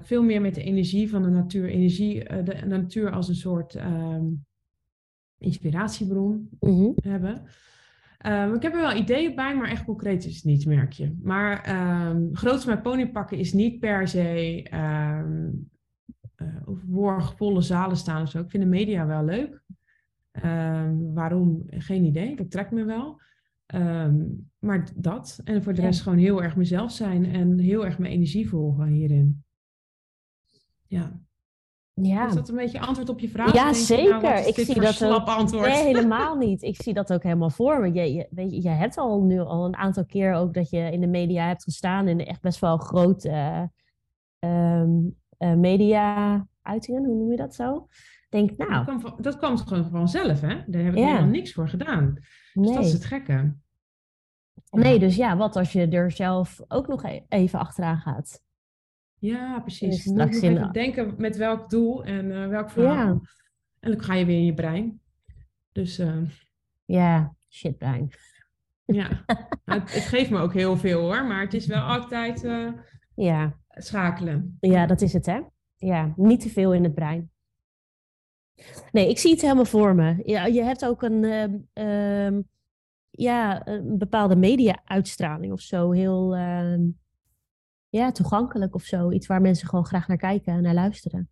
[0.00, 1.68] veel meer met de energie van de natuur.
[1.68, 4.46] Energie, de, natuur als een soort um,
[5.38, 6.94] inspiratiebron mm -hmm.
[7.02, 7.42] hebben.
[8.26, 11.16] Um, ik heb er wel ideeën bij, maar echt concreet is het niet, merk je.
[11.22, 11.76] Maar
[12.08, 15.70] um, groots mijn pony pakken is niet per se um,
[16.36, 18.40] uh, volle zalen staan of zo.
[18.40, 19.62] Ik vind de media wel leuk.
[21.14, 21.62] waarom?
[21.68, 22.36] Geen idee.
[22.36, 23.20] Dat trekt me wel.
[24.58, 25.40] maar dat.
[25.44, 26.04] En voor de rest ja.
[26.04, 29.44] gewoon heel erg mezelf zijn en heel erg mijn energie volgen hierin.
[30.86, 31.20] Ja.
[32.02, 32.26] Ja.
[32.26, 33.54] Is dat een beetje antwoord op je vraag?
[33.54, 34.20] Ja, zeker.
[34.20, 35.36] Nou, ik zie dat slap ook...
[35.36, 35.66] antwoord.
[35.66, 36.62] Nee, helemaal niet.
[36.62, 37.92] Ik zie dat ook helemaal voor me.
[37.92, 40.78] Je, je, weet je, je hebt al nu al een aantal keer ook dat je
[40.78, 47.16] in de media hebt gestaan in echt best wel grote uh, um, uh, media-uitingen, hoe
[47.16, 47.88] noem je dat zo?
[48.28, 48.84] Denk, nou...
[48.84, 50.62] Dat kwam, dat kwam gewoon vanzelf, hè?
[50.66, 51.06] Daar heb ik ja.
[51.06, 52.14] helemaal niks voor gedaan.
[52.14, 52.74] Dus nee.
[52.74, 53.54] dat is het gekke.
[54.70, 58.42] Nee, dus ja, wat als je er zelf ook nog even achteraan gaat?
[59.18, 60.04] Ja, precies.
[60.04, 63.06] Nog even denken met welk doel en uh, welk verhaal.
[63.06, 63.20] Ja.
[63.80, 65.00] En dan ga je weer in je brein.
[65.72, 66.22] Dus uh,
[66.84, 68.10] ja, shit brein.
[68.84, 69.24] Ja,
[69.64, 72.72] nou, het, het, geeft me ook heel veel hoor, maar het is wel altijd uh,
[73.14, 73.58] ja.
[73.68, 74.56] schakelen.
[74.60, 75.40] Ja, dat is het hè.
[75.76, 77.30] Ja, niet te veel in het brein.
[78.92, 80.20] Nee, ik zie het helemaal voor me.
[80.22, 81.22] Ja, je hebt ook een,
[81.74, 82.40] uh,
[83.10, 85.90] ja, een bepaalde media-uitstraling of zo.
[85.90, 86.80] Heel ehm,
[87.88, 89.10] ja, toegankelijk of zo.
[89.10, 91.30] Iets waar mensen gewoon graag naar kijken en naar luisteren.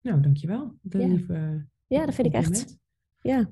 [0.00, 0.78] Nou, dankjewel.
[0.80, 1.06] De ja.
[1.06, 2.78] lieve ja, dat vind ik echt.
[3.20, 3.50] Ja.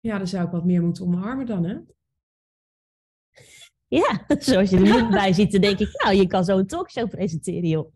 [0.00, 1.78] Ja, dan zou ik wat meer moeten omarmen dan, hè?
[3.88, 6.66] Ja, zoals je er nu bij ziet, dan denk ik, nou, je kan zo een
[6.66, 7.92] talkshow presenteren, joh.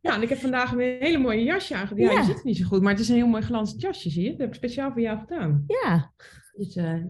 [0.00, 2.04] Ja, en ik heb vandaag weer een hele mooie jasje aangedaan.
[2.04, 3.80] Ja, ja, je ziet het niet zo goed, maar het is een heel mooi glanzend
[3.80, 4.30] jasje, zie je?
[4.30, 5.64] Dat heb ik speciaal voor jou gedaan.
[5.66, 6.12] Ja.
[6.52, 7.04] Dus uh,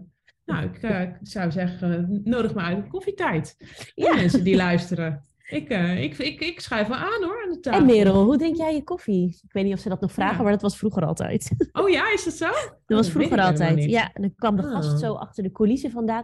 [0.45, 3.55] nou, ik, uh, ik, zou zeggen, nodig me uit op koffietijd.
[3.95, 4.15] Ja.
[4.15, 5.23] mensen die luisteren.
[5.47, 7.79] Ik, uh, ik, ik, ik schuif wel aan hoor, aan de tafel.
[7.79, 9.39] En Merel, hoe drink jij je koffie?
[9.43, 10.41] Ik weet niet of ze dat nog vragen, ja.
[10.41, 11.51] maar dat was vroeger altijd.
[11.71, 12.49] Oh ja, is dat zo?
[12.85, 13.83] Dat was vroeger dat altijd.
[13.83, 14.97] Ja, en dan kwam de gast oh.
[14.97, 16.23] zo achter de coulissen vandaan.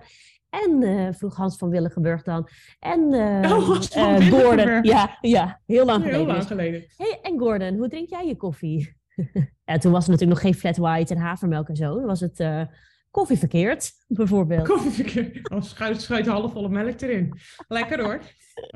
[0.50, 2.50] En uh, vroeg Hans van Willigenburg dan.
[2.80, 4.84] En uh, oh, van uh, Gordon.
[4.84, 6.34] Ja, ja, heel lang heel geleden.
[6.34, 6.86] Lang geleden.
[6.98, 8.96] Hey, en Gordon, hoe drink jij je koffie?
[9.66, 11.96] ja, toen was er natuurlijk nog geen flat white en havermelk en zo.
[11.96, 12.40] Dan was het
[13.12, 14.68] koffie verkeerd, bijvoorbeeld.
[14.68, 15.50] Koffie verkeerd.
[15.50, 17.34] Als schuit, schuit halfvolle melk erin.
[17.68, 18.20] Lekker hoor.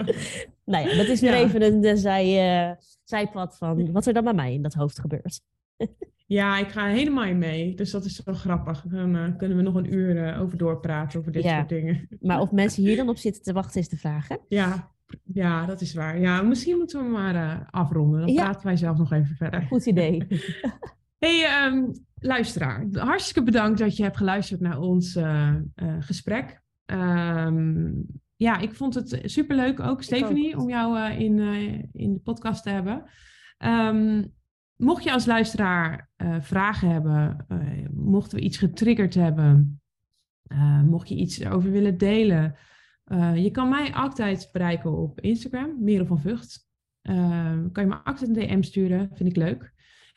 [0.65, 1.35] nou ja, dat is ja.
[1.35, 5.41] even een, zij, uh, zijpad van wat er dan bij mij in dat hoofd gebeurt.
[6.25, 7.75] Ja, ik ga helemaal in mee.
[7.75, 8.81] Dus dat is wel grappig.
[8.81, 11.55] Dan uh, kunnen we nog een uur uh, over doorpraten over dit ja.
[11.55, 12.07] soort dingen.
[12.19, 14.35] Maar of mensen hier dan op zitten te wachten is de vraag, hè?
[14.47, 14.91] Ja,
[15.23, 16.19] ja dat is waar.
[16.19, 18.19] Ja, misschien moeten we maar afronden.
[18.19, 18.43] Dan ja.
[18.43, 19.61] praten wij zelf nog even verder.
[19.61, 20.27] Goed idee.
[21.19, 21.91] hey, um,
[22.23, 22.87] luisteraar.
[22.91, 25.19] Hartstikke bedankt dat je hebt geluisterd naar ons
[25.99, 26.61] gesprek.
[26.85, 28.05] Um,
[28.35, 31.39] ja, ik vond het superleuk ook, Stephanie, om jou in,
[31.93, 33.03] in de podcast te hebben.
[33.57, 34.33] Um,
[34.75, 36.09] Mocht je als luisteraar
[36.39, 37.45] vragen hebben,
[37.93, 39.81] mochten we iets getriggerd hebben,
[40.85, 42.55] mocht je iets over willen delen,
[43.35, 46.67] je kan mij altijd bereiken op Instagram, Merel van Vught.
[47.71, 49.72] kan je me altijd een DM sturen, vind ik leuk.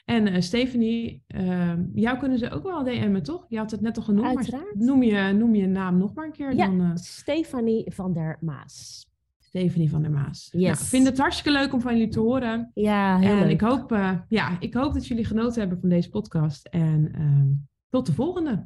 [0.06, 3.46] En uh, Stephanie, uh, jou kunnen ze ook wel DM'en, toch?
[3.48, 4.74] Je had het net al genoemd, Uiteraard.
[4.74, 6.54] maar noem je, noem je naam nog maar een keer.
[6.54, 6.90] Ja, dan, uh...
[6.94, 9.06] Stefanie van der Maas.
[9.38, 10.48] Stephanie van der Maas.
[10.52, 10.62] Yes.
[10.62, 12.70] Nou, ik vind het hartstikke leuk om van jullie te horen.
[12.74, 13.50] Ja, heel en leuk.
[13.50, 13.90] Ik hoop,
[14.28, 16.66] ja, ik hoop dat jullie genoten hebben van deze podcast.
[16.66, 17.48] En ehm,
[17.88, 18.50] tot de volgende.
[18.50, 18.64] Tot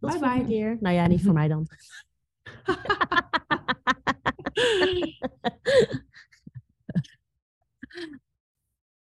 [0.00, 0.54] bye de volgende bye.
[0.56, 0.76] keer.
[0.80, 1.66] Nou ja, niet voor mij dan.